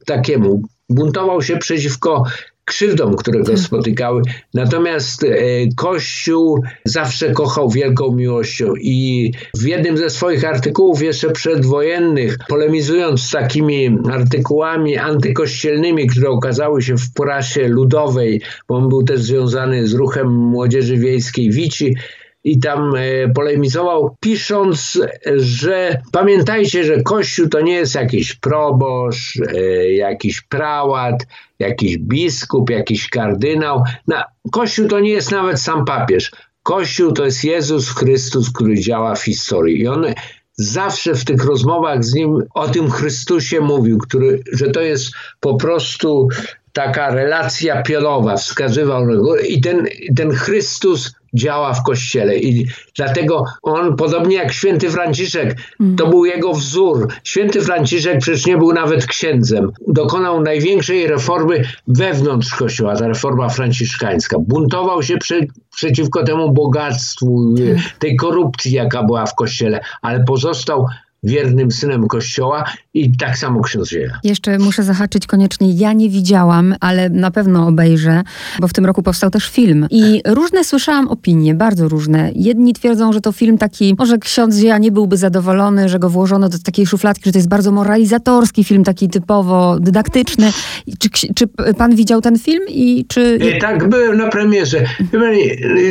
takiemu. 0.05 0.61
Buntował 0.89 1.41
się 1.41 1.57
przeciwko 1.57 2.23
krzywdom, 2.65 3.15
które 3.15 3.39
go 3.39 3.51
tak. 3.51 3.59
spotykały. 3.59 4.21
Natomiast 4.53 5.23
e, 5.23 5.27
Kościół 5.75 6.63
zawsze 6.85 7.31
kochał 7.31 7.69
wielką 7.69 8.15
miłością 8.15 8.73
i 8.81 9.31
w 9.57 9.63
jednym 9.65 9.97
ze 9.97 10.09
swoich 10.09 10.45
artykułów 10.45 11.01
jeszcze 11.01 11.31
przedwojennych, 11.31 12.37
polemizując 12.47 13.21
z 13.21 13.31
takimi 13.31 13.97
artykułami 14.11 14.97
antykościelnymi, 14.97 16.07
które 16.07 16.29
okazały 16.29 16.81
się 16.81 16.97
w 16.97 17.13
prasie 17.13 17.67
ludowej, 17.67 18.41
bo 18.67 18.75
on 18.75 18.89
był 18.89 19.03
też 19.03 19.21
związany 19.21 19.87
z 19.87 19.93
ruchem 19.93 20.27
młodzieży 20.33 20.97
wiejskiej 20.97 21.51
Wici, 21.51 21.95
i 22.43 22.59
tam 22.59 22.95
e, 22.95 23.29
polemizował, 23.29 24.15
pisząc, 24.19 25.01
że 25.35 26.01
pamiętajcie, 26.11 26.83
że 26.83 27.01
Kościół 27.01 27.49
to 27.49 27.61
nie 27.61 27.73
jest 27.73 27.95
jakiś 27.95 28.33
proboszcz, 28.33 29.39
e, 29.55 29.91
jakiś 29.91 30.41
prałat, 30.41 31.27
jakiś 31.59 31.97
biskup, 31.97 32.69
jakiś 32.69 33.09
kardynał. 33.09 33.83
No, 34.07 34.23
Kościół 34.51 34.87
to 34.87 34.99
nie 34.99 35.09
jest 35.09 35.31
nawet 35.31 35.61
sam 35.61 35.85
papież. 35.85 36.31
Kościół 36.63 37.11
to 37.11 37.25
jest 37.25 37.43
Jezus 37.43 37.89
Chrystus, 37.89 38.51
który 38.51 38.79
działa 38.79 39.15
w 39.15 39.23
historii. 39.23 39.81
I 39.81 39.87
on 39.87 40.05
zawsze 40.55 41.15
w 41.15 41.25
tych 41.25 41.45
rozmowach 41.45 42.03
z 42.03 42.13
nim 42.13 42.43
o 42.53 42.67
tym 42.67 42.91
Chrystusie 42.91 43.61
mówił, 43.61 43.97
który, 43.97 44.43
że 44.51 44.71
to 44.71 44.81
jest 44.81 45.11
po 45.39 45.55
prostu 45.55 46.27
taka 46.73 47.09
relacja 47.09 47.81
pionowa, 47.81 48.37
wskazywał 48.37 49.05
na 49.05 49.15
go. 49.15 49.37
I 49.37 49.61
ten, 49.61 49.87
ten 50.15 50.31
Chrystus 50.31 51.15
działa 51.33 51.73
w 51.73 51.83
kościele. 51.83 52.37
I 52.37 52.67
dlatego 52.95 53.45
on, 53.61 53.95
podobnie 53.95 54.35
jak 54.35 54.53
święty 54.53 54.89
Franciszek, 54.89 55.57
to 55.97 56.07
był 56.07 56.25
jego 56.25 56.53
wzór. 56.53 57.07
Święty 57.23 57.61
Franciszek 57.61 58.19
przecież 58.19 58.45
nie 58.45 58.57
był 58.57 58.73
nawet 58.73 59.05
księdzem. 59.05 59.71
Dokonał 59.87 60.41
największej 60.41 61.07
reformy 61.07 61.63
wewnątrz 61.87 62.55
kościoła, 62.55 62.95
ta 62.95 63.07
reforma 63.07 63.49
franciszkańska. 63.49 64.37
Buntował 64.39 65.03
się 65.03 65.17
przy, 65.17 65.47
przeciwko 65.75 66.23
temu 66.23 66.51
bogactwu, 66.51 67.55
tak. 67.57 67.99
tej 67.99 68.15
korupcji, 68.15 68.71
jaka 68.71 69.03
była 69.03 69.25
w 69.25 69.35
kościele, 69.35 69.79
ale 70.01 70.23
pozostał 70.23 70.85
wiernym 71.23 71.71
synem 71.71 72.07
Kościoła 72.07 72.63
i 72.93 73.17
tak 73.17 73.37
samo 73.37 73.61
ksiądz 73.61 73.89
Wieja. 73.89 74.19
Jeszcze 74.23 74.57
muszę 74.57 74.83
zahaczyć 74.83 75.27
koniecznie. 75.27 75.71
Ja 75.71 75.93
nie 75.93 76.09
widziałam, 76.09 76.75
ale 76.79 77.09
na 77.09 77.31
pewno 77.31 77.67
obejrzę, 77.67 78.23
bo 78.59 78.67
w 78.67 78.73
tym 78.73 78.85
roku 78.85 79.03
powstał 79.03 79.29
też 79.29 79.49
film. 79.49 79.87
I 79.91 80.21
różne 80.25 80.63
słyszałam 80.63 81.07
opinie, 81.07 81.53
bardzo 81.53 81.87
różne. 81.89 82.31
Jedni 82.35 82.73
twierdzą, 82.73 83.13
że 83.13 83.21
to 83.21 83.31
film 83.31 83.57
taki, 83.57 83.95
może 83.99 84.17
ksiądz 84.17 84.59
Wieja 84.59 84.77
nie 84.77 84.91
byłby 84.91 85.17
zadowolony, 85.17 85.89
że 85.89 85.99
go 85.99 86.09
włożono 86.09 86.49
do 86.49 86.59
takiej 86.59 86.85
szufladki, 86.85 87.23
że 87.25 87.31
to 87.31 87.37
jest 87.37 87.49
bardzo 87.49 87.71
moralizatorski 87.71 88.63
film, 88.63 88.83
taki 88.83 89.09
typowo 89.09 89.79
dydaktyczny. 89.79 90.51
Czy, 90.99 91.09
czy 91.35 91.47
pan 91.77 91.95
widział 91.95 92.21
ten 92.21 92.39
film 92.39 92.63
i 92.69 93.05
czy... 93.07 93.39
E, 93.55 93.59
tak, 93.59 93.89
byłem 93.89 94.17
na 94.17 94.27
premierze. 94.27 94.85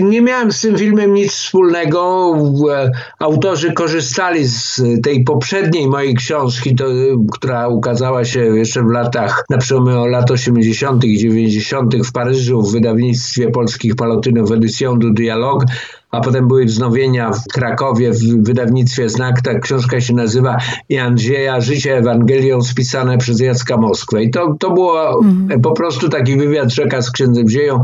Nie 0.02 0.20
miałem 0.20 0.52
z 0.52 0.60
tym 0.60 0.78
filmem 0.78 1.14
nic 1.14 1.32
wspólnego. 1.32 2.32
E, 2.74 2.90
autorzy 3.18 3.72
korzystali 3.72 4.46
z 4.46 4.82
tej 5.02 5.21
poprzedniej 5.24 5.88
mojej 5.88 6.14
książki, 6.14 6.74
to, 6.74 6.84
która 7.32 7.68
ukazała 7.68 8.24
się 8.24 8.40
jeszcze 8.40 8.82
w 8.82 8.90
latach, 8.90 9.44
na 9.50 9.58
przełomie 9.58 10.10
lat 10.10 10.30
80. 10.30 11.04
i 11.04 11.18
90. 11.18 11.96
w 11.96 12.12
Paryżu 12.12 12.62
w 12.62 12.72
wydawnictwie 12.72 13.50
polskich 13.50 13.96
palotynów 13.96 14.52
Edition 14.52 14.98
du 14.98 15.10
Dialogue, 15.10 15.64
a 16.10 16.20
potem 16.20 16.48
były 16.48 16.64
wznowienia 16.64 17.30
w 17.32 17.52
Krakowie 17.52 18.12
w 18.12 18.44
wydawnictwie 18.44 19.08
Znak. 19.08 19.42
Ta 19.42 19.58
książka 19.58 20.00
się 20.00 20.14
nazywa 20.14 20.56
I 20.88 20.98
Andrzeja, 20.98 21.60
Życie 21.60 21.96
Ewangelią 21.96 22.62
spisane 22.62 23.18
przez 23.18 23.40
Jacka 23.40 23.76
Moskwę. 23.76 24.22
I 24.22 24.30
to, 24.30 24.56
to 24.58 24.70
było 24.70 25.20
mm. 25.20 25.60
po 25.60 25.72
prostu 25.72 26.08
taki 26.08 26.36
wywiad 26.36 26.74
rzeka 26.74 27.02
z 27.02 27.10
księdzem 27.10 27.48
Zieją, 27.48 27.80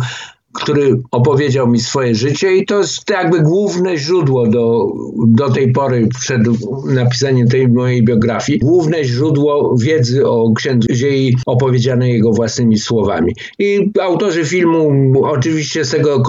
który 0.61 1.01
opowiedział 1.11 1.69
mi 1.69 1.81
swoje 1.81 2.15
życie 2.15 2.57
i 2.57 2.67
to 2.67 2.79
jest 2.79 3.11
jakby 3.11 3.41
główne 3.41 3.99
źródło 3.99 4.47
do, 4.47 4.93
do 5.27 5.51
tej 5.51 5.73
pory 5.73 6.09
przed 6.21 6.43
napisaniem 6.85 7.49
tej 7.49 7.69
mojej 7.69 8.05
biografii, 8.05 8.59
główne 8.59 9.05
źródło 9.05 9.77
wiedzy 9.79 10.27
o 10.27 10.53
księdzu 10.53 10.89
Ziei 10.95 11.37
opowiedzianej 11.47 12.13
jego 12.13 12.33
własnymi 12.33 12.79
słowami. 12.79 13.35
I 13.59 13.91
autorzy 14.01 14.45
filmu 14.45 15.13
oczywiście 15.25 15.85
z 15.85 15.91
tego 15.91 16.23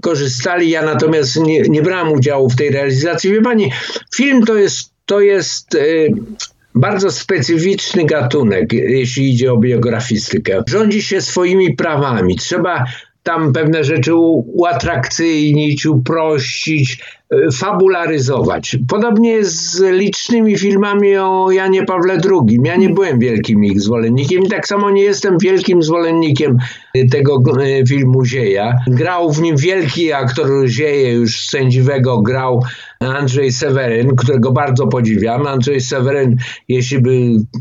korzystali, 0.00 0.70
ja 0.70 0.84
natomiast 0.84 1.36
nie, 1.36 1.62
nie 1.62 1.82
brałem 1.82 2.12
udziału 2.12 2.50
w 2.50 2.56
tej 2.56 2.70
realizacji. 2.70 3.32
Wie 3.32 3.42
pani, 3.42 3.72
film 4.14 4.44
to 4.44 4.56
jest, 4.56 4.90
to 5.06 5.20
jest 5.20 5.74
yy, 5.74 6.08
bardzo 6.74 7.10
specyficzny 7.10 8.04
gatunek, 8.04 8.72
jeśli 8.72 9.30
idzie 9.30 9.52
o 9.52 9.56
biografistykę. 9.56 10.62
Rządzi 10.68 11.02
się 11.02 11.20
swoimi 11.20 11.76
prawami. 11.76 12.36
Trzeba 12.36 12.84
tam 13.22 13.52
pewne 13.52 13.84
rzeczy 13.84 14.14
uatrakcyjnić, 14.14 15.86
uprościć, 15.86 17.00
fabularyzować. 17.52 18.76
Podobnie 18.88 19.30
jest 19.30 19.72
z 19.72 19.80
licznymi 19.80 20.58
filmami 20.58 21.16
o 21.16 21.50
Janie 21.50 21.84
Pawle 21.84 22.14
II. 22.14 22.60
Ja 22.64 22.76
nie 22.76 22.88
byłem 22.88 23.18
wielkim 23.18 23.64
ich 23.64 23.80
zwolennikiem 23.80 24.42
i 24.42 24.48
tak 24.48 24.66
samo 24.66 24.90
nie 24.90 25.02
jestem 25.02 25.38
wielkim 25.38 25.82
zwolennikiem 25.82 26.58
tego 27.10 27.42
e, 27.60 27.86
filmu 27.86 28.24
Zieja. 28.24 28.74
Grał 28.86 29.32
w 29.32 29.42
nim 29.42 29.56
wielki 29.56 30.12
aktor 30.12 30.66
Zieje, 30.66 31.12
już 31.12 31.40
sędziwego 31.40 32.22
grał 32.22 32.62
Andrzej 33.00 33.52
Seweryn, 33.52 34.16
którego 34.16 34.52
bardzo 34.52 34.86
podziwiam. 34.86 35.46
Andrzej 35.46 35.80
Seweryn, 35.80 36.36
jeśli 36.68 36.98
by 36.98 37.10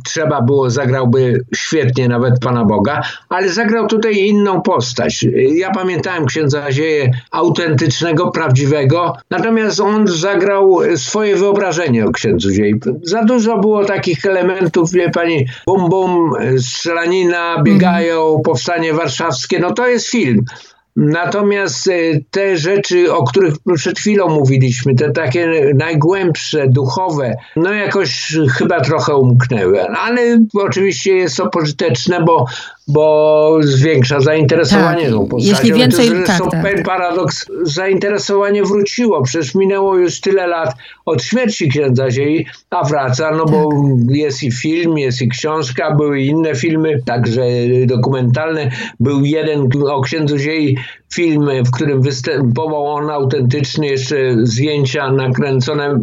trzeba 0.05 0.41
było, 0.41 0.69
zagrałby 0.69 1.45
świetnie 1.55 2.07
nawet 2.07 2.39
Pana 2.39 2.65
Boga, 2.65 3.01
ale 3.29 3.49
zagrał 3.49 3.87
tutaj 3.87 4.15
inną 4.15 4.61
postać. 4.61 5.25
Ja 5.55 5.71
pamiętałem 5.71 6.25
księdza 6.25 6.71
Zieje 6.71 7.11
autentycznego, 7.31 8.31
prawdziwego, 8.31 9.13
natomiast 9.29 9.60
on 9.79 10.07
zagrał 10.07 10.79
swoje 10.95 11.35
wyobrażenie 11.35 12.05
o 12.05 12.11
księdzu 12.11 12.51
Ziei. 12.51 12.75
Za 13.03 13.23
dużo 13.23 13.57
było 13.57 13.85
takich 13.85 14.25
elementów, 14.25 14.91
wie 14.91 15.09
pani, 15.09 15.45
bum 15.65 15.89
bum, 15.89 16.31
strzelanina, 16.57 17.63
biegają, 17.63 18.41
powstanie 18.43 18.93
warszawskie, 18.93 19.59
no 19.59 19.73
to 19.73 19.87
jest 19.87 20.09
film. 20.09 20.45
Natomiast 20.95 21.87
e, 21.87 21.91
te 22.31 22.57
rzeczy, 22.57 23.13
o 23.13 23.23
których 23.23 23.53
przed 23.75 23.99
chwilą 23.99 24.29
mówiliśmy, 24.29 24.95
te 24.95 25.11
takie 25.11 25.71
najgłębsze, 25.75 26.67
duchowe, 26.67 27.35
no 27.55 27.73
jakoś 27.73 28.37
chyba 28.57 28.81
trochę 28.81 29.15
umknęły. 29.15 29.83
Ale 29.83 30.39
oczywiście 30.53 31.13
jest 31.13 31.37
to 31.37 31.49
pożyteczne, 31.49 32.23
bo 32.23 32.45
bo 32.87 33.57
zwiększa 33.61 34.19
zainteresowanie 34.19 35.03
tak. 35.03 35.11
tą 35.11 35.27
postacią. 35.27 35.51
Jeśli 35.51 35.73
więcej, 35.73 36.09
to 36.09 36.15
zresztą 36.15 36.49
tak, 36.49 36.63
tak. 36.63 36.83
paradoks, 36.85 37.45
zainteresowanie 37.63 38.63
wróciło. 38.63 39.23
Przecież 39.23 39.55
minęło 39.55 39.95
już 39.95 40.21
tyle 40.21 40.47
lat 40.47 40.75
od 41.05 41.23
śmierci 41.23 41.69
księdza 41.69 42.11
Ziei, 42.11 42.45
a 42.69 42.83
wraca, 42.83 43.31
no 43.31 43.45
bo 43.45 43.69
tak. 43.69 44.15
jest 44.15 44.43
i 44.43 44.51
film, 44.51 44.97
jest 44.97 45.21
i 45.21 45.29
książka, 45.29 45.95
były 45.95 46.21
inne 46.21 46.55
filmy, 46.55 47.01
także 47.05 47.43
dokumentalne. 47.85 48.71
Był 48.99 49.25
jeden 49.25 49.69
o 49.87 50.01
księdzu 50.01 50.37
Ziei 50.37 50.77
film, 51.15 51.49
w 51.65 51.71
którym 51.71 52.01
występował 52.01 52.87
on 52.87 53.09
autentycznie, 53.09 53.89
jeszcze 53.89 54.15
zdjęcia 54.43 55.11
nakręcone 55.11 55.99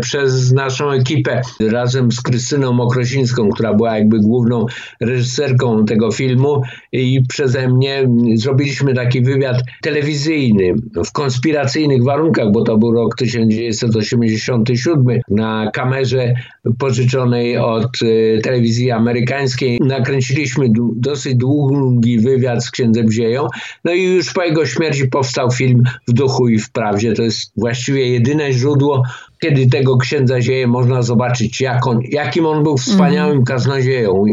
przez 0.00 0.52
naszą 0.52 0.90
ekipę 0.90 1.40
razem 1.60 2.12
z 2.12 2.20
Krystyną 2.20 2.72
Mokrosińską, 2.72 3.48
która 3.48 3.74
była 3.74 3.98
jakby 3.98 4.20
główną 4.20 4.66
reżyserką 5.00 5.84
tego 5.84 6.12
filmu 6.12 6.62
i 6.92 7.22
przeze 7.28 7.68
mnie 7.68 8.08
zrobiliśmy 8.34 8.94
taki 8.94 9.22
wywiad 9.22 9.56
telewizyjny 9.82 10.74
w 11.06 11.12
konspiracyjnych 11.12 12.04
warunkach, 12.04 12.52
bo 12.52 12.62
to 12.62 12.78
był 12.78 12.92
rok 12.92 13.16
1987 13.16 15.20
na 15.30 15.70
kamerze 15.72 16.34
pożyczonej 16.78 17.58
od 17.58 17.84
e, 17.84 18.40
telewizji 18.40 18.90
amerykańskiej. 18.90 19.78
Nakręciliśmy 19.80 20.66
dosyć 20.96 21.34
długi 21.34 22.18
wywiad 22.18 22.64
z 22.64 22.70
księdzem 22.70 23.12
Zieją, 23.12 23.46
no 23.84 23.92
i 23.92 24.02
już 24.02 24.32
po 24.32 24.43
jego 24.44 24.66
śmierci 24.66 25.08
powstał 25.08 25.50
film 25.50 25.82
w 26.08 26.12
duchu 26.12 26.48
i 26.48 26.58
w 26.58 26.70
prawdzie. 26.70 27.12
To 27.12 27.22
jest 27.22 27.52
właściwie 27.56 28.08
jedyne 28.08 28.52
źródło 28.52 29.02
kiedy 29.44 29.66
tego 29.66 29.96
księdza 29.96 30.40
Zieje 30.40 30.66
można 30.66 31.02
zobaczyć, 31.02 31.60
jak 31.60 31.86
on, 31.86 32.00
jakim 32.10 32.46
on 32.46 32.62
był 32.62 32.76
wspaniałym 32.76 33.32
mm. 33.32 33.44
kaznodzieją, 33.44 34.24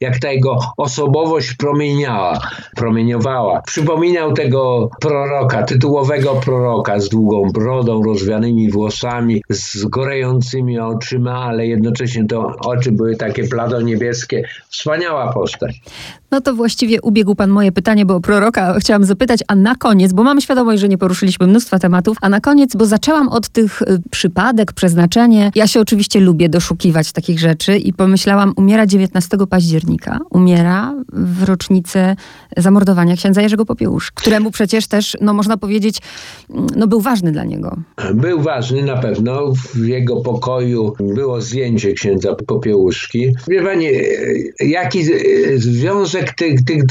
jak 0.00 0.18
ta 0.18 0.32
jego 0.32 0.58
osobowość 0.76 1.54
promieniała, 1.54 2.40
promieniowała. 2.76 3.62
Przypominał 3.62 4.32
tego 4.32 4.90
proroka, 5.00 5.62
tytułowego 5.62 6.34
proroka 6.34 7.00
z 7.00 7.08
długą 7.08 7.50
brodą, 7.52 8.02
rozwianymi 8.02 8.70
włosami, 8.70 9.42
z 9.50 9.84
gorejącymi 9.84 10.78
oczyma, 10.78 11.44
ale 11.44 11.66
jednocześnie 11.66 12.26
to 12.26 12.52
oczy 12.60 12.92
były 12.92 13.16
takie 13.16 13.48
plado 13.48 13.80
niebieskie. 13.80 14.42
Wspaniała 14.68 15.32
postać. 15.32 15.80
No 16.30 16.40
to 16.40 16.54
właściwie 16.54 17.00
ubiegł 17.00 17.34
pan 17.34 17.50
moje 17.50 17.72
pytanie, 17.72 18.06
bo 18.06 18.20
proroka 18.20 18.74
chciałam 18.80 19.04
zapytać, 19.04 19.40
a 19.48 19.54
na 19.54 19.74
koniec, 19.74 20.12
bo 20.12 20.24
mam 20.24 20.40
świadomość, 20.40 20.80
że 20.80 20.88
nie 20.88 20.98
poruszyliśmy 20.98 21.46
mnóstwa 21.46 21.78
tematów, 21.78 22.16
a 22.20 22.28
na 22.28 22.40
koniec, 22.40 22.76
bo 22.76 22.86
zaczęłam 22.86 23.28
od 23.28 23.48
tych 23.48 23.82
y, 23.82 23.86
przypadek, 24.10 24.72
przeznaczenie. 24.72 25.50
Ja 25.54 25.66
się 25.66 25.80
oczywiście 25.80 26.20
lubię 26.20 26.48
doszukiwać 26.48 27.12
takich 27.12 27.38
rzeczy 27.38 27.76
i 27.76 27.92
pomyślałam, 27.92 28.52
umiera 28.56 28.86
19 28.86 29.36
października, 29.50 30.18
umiera 30.30 30.94
w 31.12 31.42
rocznicę 31.42 32.16
zamordowania 32.56 33.16
księdza 33.16 33.42
Jerzego 33.42 33.64
Popiełusz, 33.64 34.10
któremu 34.10 34.50
przecież 34.50 34.86
też, 34.86 35.16
no 35.20 35.34
można 35.34 35.56
powiedzieć, 35.56 35.98
no 36.76 36.86
był 36.86 37.00
ważny 37.00 37.32
dla 37.32 37.44
niego. 37.44 37.76
Był 38.14 38.40
ważny 38.40 38.82
na 38.82 38.96
pewno. 38.96 39.52
W 39.74 39.86
jego 39.86 40.16
pokoju 40.16 40.92
było 41.00 41.40
zdjęcie 41.40 41.92
księdza 41.92 42.34
Popiełuszki. 42.46 43.34
Wie 43.48 43.62
pani, 43.62 43.86
jaki 44.60 45.04
związek 45.56 46.17
tych, 46.24 46.64
tych 46.64 46.82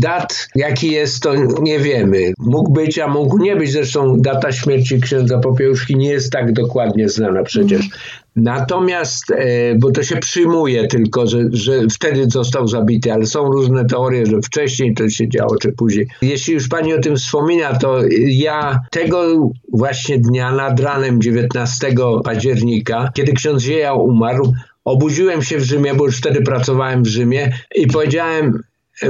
dat, 0.00 0.48
jaki 0.54 0.90
jest, 0.90 1.22
to 1.22 1.34
nie 1.62 1.78
wiemy. 1.78 2.32
Mógł 2.38 2.72
być, 2.72 2.98
a 2.98 3.08
mógł 3.08 3.38
nie 3.38 3.56
być. 3.56 3.72
Zresztą 3.72 4.16
data 4.20 4.52
śmierci 4.52 5.00
księdza 5.00 5.38
Popiełuszki 5.38 5.96
nie 5.96 6.10
jest 6.10 6.32
tak 6.32 6.52
dokładnie 6.52 7.08
znana 7.08 7.42
przecież. 7.42 7.88
Natomiast, 8.36 9.30
e, 9.30 9.74
bo 9.74 9.90
to 9.90 10.02
się 10.02 10.16
przyjmuje 10.16 10.86
tylko, 10.86 11.26
że, 11.26 11.38
że 11.52 11.72
wtedy 11.92 12.30
został 12.30 12.68
zabity, 12.68 13.12
ale 13.12 13.26
są 13.26 13.44
różne 13.44 13.84
teorie, 13.84 14.26
że 14.26 14.40
wcześniej 14.42 14.94
to 14.94 15.08
się 15.08 15.28
działo, 15.28 15.56
czy 15.56 15.72
później. 15.72 16.06
Jeśli 16.22 16.54
już 16.54 16.68
pani 16.68 16.94
o 16.94 17.00
tym 17.00 17.16
wspomina, 17.16 17.78
to 17.78 17.98
ja 18.26 18.80
tego 18.90 19.50
właśnie 19.72 20.18
dnia 20.18 20.52
nad 20.52 20.80
ranem 20.80 21.22
19 21.22 21.94
października, 22.24 23.10
kiedy 23.14 23.32
ksiądz 23.32 23.62
Zieja 23.62 23.94
umarł, 23.94 24.52
obudziłem 24.84 25.42
się 25.42 25.58
w 25.58 25.62
Rzymie, 25.62 25.94
bo 25.94 26.04
już 26.04 26.18
wtedy 26.18 26.42
pracowałem 26.42 27.02
w 27.02 27.06
Rzymie 27.06 27.52
i 27.74 27.86
powiedziałem, 27.86 28.62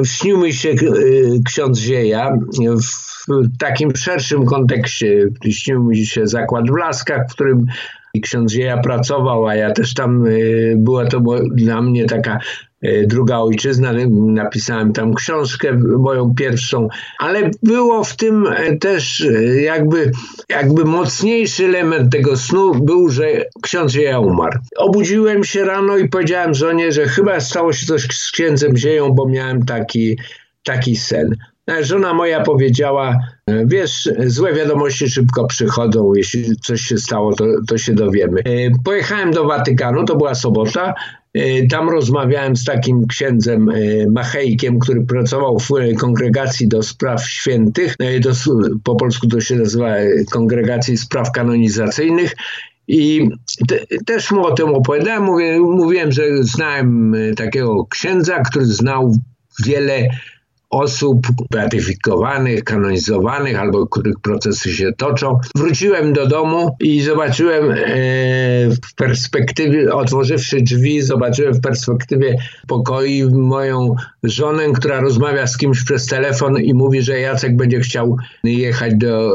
śnił 0.04 0.38
mi 0.38 0.52
się 0.52 0.70
e, 0.70 0.74
ksiądz 1.46 1.78
Zieja 1.78 2.38
w 3.28 3.58
takim 3.58 3.96
szerszym 3.96 4.44
kontekście. 4.44 5.28
Śnił 5.50 5.84
mi 5.84 6.06
się 6.06 6.26
zakład 6.26 6.70
w 6.70 6.76
Laskach, 6.76 7.26
w 7.30 7.34
którym 7.34 7.66
ksiądz 8.22 8.52
Zieja 8.52 8.78
pracował, 8.78 9.46
a 9.46 9.54
ja 9.54 9.70
też 9.70 9.94
tam, 9.94 10.26
e, 10.26 10.30
była 10.76 11.06
to 11.06 11.20
dla 11.54 11.82
mnie 11.82 12.04
taka 12.06 12.38
druga 13.06 13.38
ojczyzna, 13.38 13.92
napisałem 14.10 14.92
tam 14.92 15.14
książkę 15.14 15.72
moją 15.98 16.34
pierwszą, 16.34 16.88
ale 17.18 17.50
było 17.62 18.04
w 18.04 18.16
tym 18.16 18.48
też 18.80 19.26
jakby, 19.62 20.12
jakby 20.48 20.84
mocniejszy 20.84 21.64
element 21.64 22.12
tego 22.12 22.36
snu 22.36 22.74
był, 22.74 23.08
że 23.08 23.24
ksiądz 23.62 23.92
Zieja 23.92 24.18
umarł. 24.18 24.58
Obudziłem 24.76 25.44
się 25.44 25.64
rano 25.64 25.96
i 25.96 26.08
powiedziałem 26.08 26.54
żonie, 26.54 26.92
że 26.92 27.06
chyba 27.06 27.40
stało 27.40 27.72
się 27.72 27.86
coś 27.86 28.02
z 28.02 28.30
księdzem 28.30 28.76
Zieją, 28.76 29.10
bo 29.10 29.28
miałem 29.28 29.64
taki, 29.64 30.18
taki 30.62 30.96
sen. 30.96 31.36
Żona 31.80 32.14
moja 32.14 32.40
powiedziała, 32.40 33.18
wiesz, 33.64 34.08
złe 34.26 34.52
wiadomości 34.52 35.10
szybko 35.10 35.46
przychodzą, 35.46 36.12
jeśli 36.14 36.56
coś 36.56 36.80
się 36.80 36.98
stało, 36.98 37.34
to, 37.34 37.44
to 37.68 37.78
się 37.78 37.94
dowiemy. 37.94 38.40
E, 38.40 38.70
pojechałem 38.84 39.30
do 39.30 39.44
Watykanu, 39.44 40.04
to 40.04 40.16
była 40.16 40.34
sobota, 40.34 40.88
e, 40.88 40.94
tam 41.70 41.90
rozmawiałem 41.90 42.56
z 42.56 42.64
takim 42.64 43.06
księdzem 43.06 43.68
e, 43.68 43.74
Machejkiem, 44.10 44.78
który 44.78 45.06
pracował 45.06 45.58
w 45.58 45.68
kongregacji 45.98 46.68
do 46.68 46.82
spraw 46.82 47.28
świętych. 47.28 47.96
Po 48.84 48.94
polsku 48.94 49.26
to 49.26 49.40
się 49.40 49.56
nazywa 49.56 49.94
Kongregacji 50.30 50.96
Spraw 50.96 51.32
Kanonizacyjnych. 51.32 52.34
I 52.88 53.28
te, 53.68 53.78
też 54.06 54.30
mu 54.30 54.46
o 54.46 54.52
tym 54.52 54.68
opowiadałem. 54.68 55.22
Mówię, 55.22 55.60
mówiłem, 55.60 56.12
że 56.12 56.22
znałem 56.40 57.14
takiego 57.36 57.86
księdza, 57.86 58.42
który 58.42 58.64
znał 58.64 59.16
wiele 59.66 60.08
osób 60.72 61.26
beatyfikowanych, 61.50 62.64
kanonizowanych 62.64 63.60
albo 63.60 63.86
których 63.86 64.20
procesy 64.22 64.72
się 64.72 64.92
toczą. 64.96 65.38
Wróciłem 65.54 66.12
do 66.12 66.26
domu 66.26 66.76
i 66.80 67.00
zobaczyłem 67.00 67.70
e, 67.70 67.76
w 68.70 68.94
perspektywie, 68.96 69.94
otworzywszy 69.94 70.62
drzwi, 70.62 71.02
zobaczyłem 71.02 71.54
w 71.54 71.60
perspektywie 71.60 72.36
pokoi 72.66 73.24
moją 73.24 73.94
żonę, 74.22 74.62
która 74.74 75.00
rozmawia 75.00 75.46
z 75.46 75.56
kimś 75.56 75.84
przez 75.84 76.06
telefon 76.06 76.56
i 76.56 76.74
mówi, 76.74 77.02
że 77.02 77.20
Jacek 77.20 77.56
będzie 77.56 77.80
chciał 77.80 78.16
jechać 78.44 78.94
do, 78.94 79.32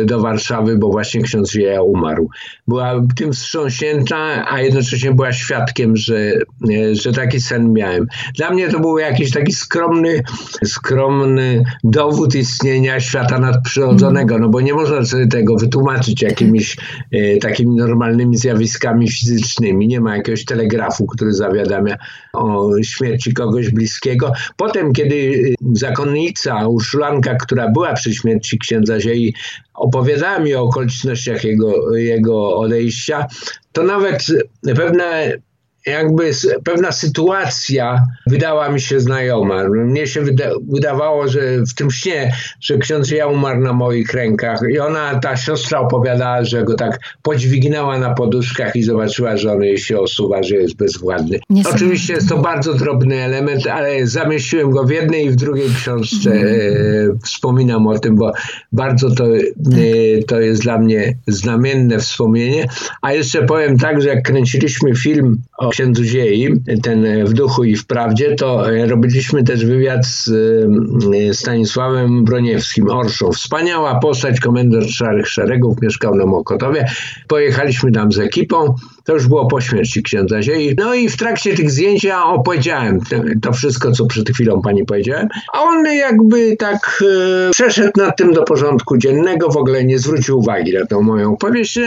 e, 0.00 0.04
do 0.04 0.20
Warszawy, 0.20 0.78
bo 0.78 0.88
właśnie 0.88 1.22
ksiądz 1.22 1.52
Wieja 1.52 1.82
umarł. 1.82 2.28
Była 2.68 3.02
tym 3.16 3.32
wstrząśnięta, 3.32 4.44
a 4.50 4.60
jednocześnie 4.60 5.12
była 5.12 5.32
świadkiem, 5.32 5.96
że, 5.96 6.16
e, 6.16 6.94
że 6.94 7.12
taki 7.12 7.40
sen 7.40 7.72
miałem. 7.72 8.06
Dla 8.36 8.50
mnie 8.50 8.68
to 8.68 8.80
był 8.80 8.98
jakiś 8.98 9.30
taki 9.30 9.52
skromny 9.52 10.22
skromny 10.64 11.62
dowód 11.84 12.34
istnienia 12.34 13.00
świata 13.00 13.38
nadprzyrodzonego, 13.38 14.38
no 14.38 14.48
bo 14.48 14.60
nie 14.60 14.74
można 14.74 15.04
sobie 15.04 15.26
tego 15.26 15.56
wytłumaczyć 15.56 16.22
jakimiś 16.22 16.76
e, 17.12 17.36
takimi 17.36 17.76
normalnymi 17.76 18.36
zjawiskami 18.36 19.10
fizycznymi. 19.10 19.88
Nie 19.88 20.00
ma 20.00 20.16
jakiegoś 20.16 20.44
telegrafu, 20.44 21.06
który 21.06 21.34
zawiadamia 21.34 21.96
o 22.32 22.70
śmierci 22.82 23.34
kogoś 23.34 23.70
bliskiego. 23.70 24.32
Potem, 24.56 24.92
kiedy 24.92 25.42
zakonnica, 25.72 26.66
Urszulanka, 26.66 27.34
która 27.34 27.68
była 27.68 27.92
przy 27.92 28.14
śmierci 28.14 28.58
księdza 28.58 29.00
Ziei, 29.00 29.34
opowiadała 29.74 30.38
mi 30.38 30.54
o 30.54 30.62
okolicznościach 30.62 31.44
jego, 31.44 31.96
jego 31.96 32.56
odejścia, 32.56 33.26
to 33.72 33.82
nawet 33.82 34.26
pewne 34.76 35.32
jakby 35.86 36.30
pewna 36.64 36.92
sytuacja 36.92 38.06
wydała 38.26 38.68
mi 38.68 38.80
się 38.80 39.00
znajoma. 39.00 39.68
Mnie 39.68 40.06
się 40.06 40.20
wyda 40.20 40.44
wydawało, 40.68 41.28
że 41.28 41.40
w 41.70 41.74
tym 41.74 41.90
śnie, 41.90 42.32
że 42.60 42.78
ksiądz 42.78 43.10
ja 43.10 43.26
umarł 43.26 43.60
na 43.60 43.72
moich 43.72 44.12
rękach 44.12 44.60
i 44.70 44.78
ona, 44.78 45.20
ta 45.20 45.36
siostra 45.36 45.80
opowiadała, 45.80 46.44
że 46.44 46.64
go 46.64 46.74
tak 46.74 47.00
podźwignęła 47.22 47.98
na 47.98 48.14
poduszkach 48.14 48.76
i 48.76 48.82
zobaczyła, 48.82 49.36
że 49.36 49.52
on 49.52 49.62
jej 49.62 49.78
się 49.78 49.98
osuwa, 49.98 50.42
że 50.42 50.56
jest 50.56 50.76
bezwładny. 50.76 51.40
Oczywiście 51.74 52.12
jest 52.12 52.28
to 52.28 52.38
bardzo 52.38 52.74
drobny 52.74 53.22
element, 53.22 53.66
ale 53.66 54.06
zamieściłem 54.06 54.70
go 54.70 54.84
w 54.84 54.90
jednej 54.90 55.26
i 55.26 55.30
w 55.30 55.36
drugiej 55.36 55.68
książce. 55.68 56.30
Mm. 56.30 56.46
E, 56.46 57.18
wspominam 57.24 57.86
o 57.86 57.98
tym, 57.98 58.16
bo 58.16 58.32
bardzo 58.72 59.14
to, 59.14 59.26
e, 59.26 59.42
to 60.26 60.40
jest 60.40 60.62
dla 60.62 60.78
mnie 60.78 61.16
znamienne 61.26 61.98
wspomnienie. 61.98 62.68
A 63.02 63.12
jeszcze 63.12 63.42
powiem 63.42 63.78
tak, 63.78 64.02
że 64.02 64.08
jak 64.08 64.22
kręciliśmy 64.22 64.94
film 64.94 65.40
o 65.58 65.71
księdzu 65.72 66.04
Ziei, 66.04 66.48
ten 66.82 67.24
w 67.24 67.32
duchu 67.32 67.64
i 67.64 67.76
w 67.76 67.86
prawdzie, 67.86 68.34
to 68.34 68.64
robiliśmy 68.86 69.44
też 69.44 69.64
wywiad 69.64 70.06
z 70.06 70.30
Stanisławem 71.32 72.24
Broniewskim, 72.24 72.90
Orszą. 72.90 73.32
Wspaniała 73.32 74.00
postać, 74.00 74.40
komendant 74.40 74.90
Szarych 74.90 75.28
Szeregów, 75.28 75.82
mieszkał 75.82 76.14
na 76.14 76.26
Mokotowie. 76.26 76.86
Pojechaliśmy 77.28 77.92
tam 77.92 78.12
z 78.12 78.18
ekipą, 78.18 78.74
to 79.04 79.14
już 79.14 79.28
było 79.28 79.46
po 79.46 79.60
śmierci 79.60 80.02
księdza 80.02 80.42
Ziei. 80.42 80.74
No 80.78 80.94
i 80.94 81.08
w 81.08 81.16
trakcie 81.16 81.54
tych 81.54 81.70
zdjęć 81.70 82.04
ja 82.04 82.24
opowiedziałem 82.24 83.00
to 83.42 83.52
wszystko, 83.52 83.92
co 83.92 84.06
przed 84.06 84.30
chwilą 84.30 84.62
pani 84.62 84.84
powiedziałem, 84.84 85.28
a 85.52 85.62
on 85.62 85.84
jakby 85.84 86.56
tak 86.56 87.04
e, 87.48 87.50
przeszedł 87.50 87.92
nad 87.96 88.16
tym 88.16 88.32
do 88.32 88.42
porządku 88.42 88.98
dziennego, 88.98 89.48
w 89.48 89.56
ogóle 89.56 89.84
nie 89.84 89.98
zwrócił 89.98 90.38
uwagi 90.38 90.72
na 90.72 90.86
tą 90.86 91.02
moją 91.02 91.32
opowieść. 91.32 91.78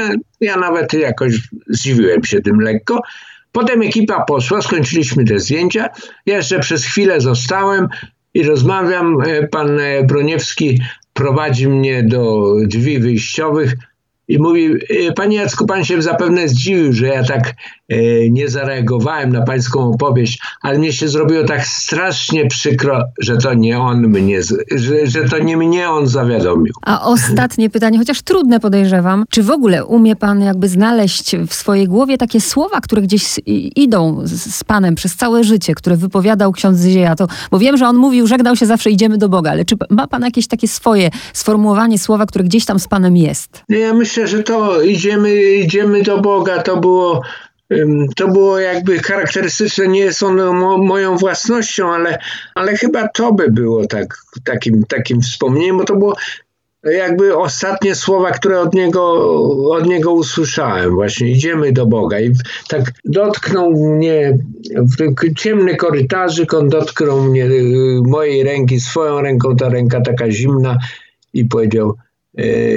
Ja 0.41 0.57
nawet 0.57 0.93
jakoś 0.93 1.49
zdziwiłem 1.67 2.23
się 2.23 2.41
tym 2.41 2.59
lekko. 2.59 3.01
Potem 3.55 3.81
ekipa 3.81 4.23
poszła, 4.25 4.61
skończyliśmy 4.61 5.25
te 5.25 5.39
zdjęcia. 5.39 5.89
Ja 6.25 6.37
jeszcze 6.37 6.59
przez 6.59 6.85
chwilę 6.85 7.21
zostałem 7.21 7.87
i 8.33 8.43
rozmawiam. 8.43 9.21
E, 9.21 9.47
pan 9.47 9.79
e, 9.79 10.03
Broniewski 10.03 10.81
prowadzi 11.13 11.67
mnie 11.67 12.03
do 12.03 12.53
drzwi 12.65 12.99
wyjściowych 12.99 13.73
i 14.27 14.39
mówi, 14.39 14.65
e, 15.07 15.11
panie 15.11 15.37
Jacku, 15.37 15.65
pan 15.65 15.83
się 15.83 16.01
zapewne 16.01 16.47
zdziwił, 16.47 16.93
że 16.93 17.07
ja 17.07 17.23
tak 17.23 17.53
e, 17.89 18.29
nie 18.29 18.49
zareagowałem 18.49 19.33
na 19.33 19.41
pańską 19.41 19.91
opowieść, 19.91 20.39
ale 20.61 20.79
mnie 20.79 20.93
się 20.93 21.07
zrobiło 21.07 21.43
tak 21.43 21.67
strasznie 21.67 22.47
przykro, 22.47 23.03
że 23.19 23.37
to 23.37 23.53
nie 23.53 23.79
on 23.79 24.07
mnie, 24.07 24.41
że, 24.71 25.07
że 25.07 25.23
to 25.23 25.39
nie 25.39 25.57
mnie 25.57 25.89
on 25.89 26.07
zawiadomił. 26.07 26.73
A 26.81 27.05
ostatnie 27.05 27.69
pytanie, 27.69 27.97
chociaż 27.97 28.21
trudne 28.21 28.59
podejrzewam, 28.59 29.25
czy 29.29 29.43
w 29.43 29.51
ogóle 29.51 29.85
umie 29.85 30.15
pan 30.15 30.41
jakby 30.41 30.67
znaleźć 30.67 31.35
w 31.47 31.53
swojej 31.53 31.87
głowie 31.87 32.17
takie 32.17 32.41
słowa, 32.41 32.81
które 32.81 33.01
gdzieś 33.01 33.39
idą 33.75 34.21
z, 34.23 34.55
z 34.55 34.63
panem 34.63 34.95
przez 34.95 35.15
całe 35.15 35.43
życie, 35.43 35.75
które 35.75 35.97
wypowiadał 35.97 36.51
ksiądz 36.51 36.81
Zieja, 36.81 37.15
to, 37.15 37.27
bo 37.51 37.59
wiem, 37.59 37.77
że 37.77 37.87
on 37.87 37.95
mówił, 37.95 38.27
żegnał 38.27 38.55
się 38.55 38.65
zawsze, 38.65 38.89
idziemy 38.89 39.17
do 39.17 39.29
Boga, 39.29 39.51
ale 39.51 39.65
czy 39.65 39.75
ma 39.89 40.07
pan 40.07 40.21
jakieś 40.21 40.47
takie 40.47 40.67
swoje 40.67 41.09
sformułowanie 41.33 41.99
słowa, 41.99 42.25
które 42.25 42.43
gdzieś 42.43 42.65
tam 42.65 42.79
z 42.79 42.87
panem 42.87 43.17
jest? 43.17 43.63
Ja 43.69 43.93
myślę, 43.93 44.14
myślę, 44.17 44.37
że 44.37 44.43
to 44.43 44.81
idziemy, 44.81 45.43
idziemy 45.43 46.03
do 46.03 46.21
Boga, 46.21 46.61
to 46.61 46.77
było, 46.77 47.21
to 48.15 48.27
było 48.27 48.59
jakby 48.59 48.99
charakterystyczne, 48.99 49.87
nie 49.87 49.99
jest 49.99 50.23
ono 50.23 50.53
mo, 50.53 50.77
moją 50.77 51.17
własnością, 51.17 51.93
ale, 51.93 52.17
ale 52.55 52.77
chyba 52.77 53.07
to 53.07 53.33
by 53.33 53.51
było 53.51 53.87
tak, 53.87 54.17
takim, 54.43 54.83
takim 54.83 55.21
wspomnieniem, 55.21 55.77
bo 55.77 55.83
to 55.83 55.95
było 55.95 56.15
jakby 56.83 57.37
ostatnie 57.37 57.95
słowa, 57.95 58.31
które 58.31 58.59
od 58.59 58.73
niego, 58.73 59.13
od 59.71 59.87
niego 59.87 60.13
usłyszałem. 60.13 60.91
Właśnie 60.91 61.31
idziemy 61.31 61.71
do 61.71 61.85
Boga. 61.85 62.19
I 62.19 62.31
tak 62.67 62.91
dotknął 63.05 63.71
mnie 63.71 64.37
w 64.75 65.33
ciemny 65.33 65.75
korytarzyk, 65.75 66.53
on 66.53 66.69
dotknął 66.69 67.21
mnie 67.21 67.45
y, 67.45 68.01
mojej 68.05 68.43
ręki, 68.43 68.79
swoją 68.79 69.21
ręką, 69.21 69.55
ta 69.55 69.69
ręka 69.69 70.01
taka 70.01 70.31
zimna 70.31 70.77
i 71.33 71.45
powiedział, 71.45 71.95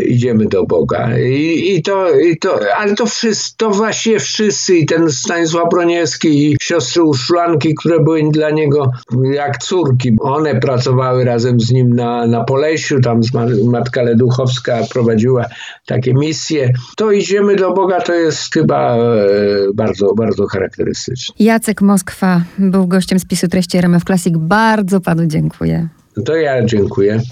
idziemy 0.07 0.47
do 0.47 0.65
Boga. 0.65 1.19
I, 1.19 1.75
i, 1.75 1.83
to, 1.83 2.19
i 2.19 2.39
to, 2.39 2.61
ale 2.77 2.95
to 2.95 3.07
wszyscy, 3.07 3.57
to 3.57 3.71
właśnie 3.71 4.19
wszyscy, 4.19 4.77
i 4.77 4.87
ten 4.87 5.11
Stanisław 5.11 5.69
Broniewski, 5.71 6.53
i 6.53 6.57
siostry 6.61 7.03
Uszlanki, 7.03 7.75
które 7.75 8.01
były 8.01 8.23
dla 8.31 8.51
niego 8.51 8.91
jak 9.33 9.59
córki. 9.59 10.17
One 10.21 10.61
pracowały 10.61 11.25
razem 11.25 11.61
z 11.61 11.71
nim 11.71 11.95
na, 11.95 12.27
na 12.27 12.45
Polesiu, 12.45 13.01
tam 13.01 13.21
matka 13.65 14.03
Leduchowska 14.03 14.81
prowadziła 14.93 15.45
takie 15.87 16.15
misje. 16.15 16.73
To 16.97 17.13
idziemy 17.13 17.57
do 17.57 17.73
Boga 17.73 18.01
to 18.01 18.15
jest 18.15 18.53
chyba 18.55 18.97
e, 18.97 19.27
bardzo, 19.75 20.15
bardzo 20.15 20.47
charakterystyczne. 20.47 21.35
Jacek 21.39 21.83
Moskwa 21.83 22.43
był 22.59 22.87
gościem 22.87 23.19
spisu 23.19 23.49
treści 23.49 23.79
RMF 23.79 24.05
Classic. 24.05 24.35
Bardzo 24.37 25.01
panu 25.01 25.27
dziękuję. 25.27 25.89
To 26.25 26.37
ja 26.37 26.65
dziękuję. 26.65 27.21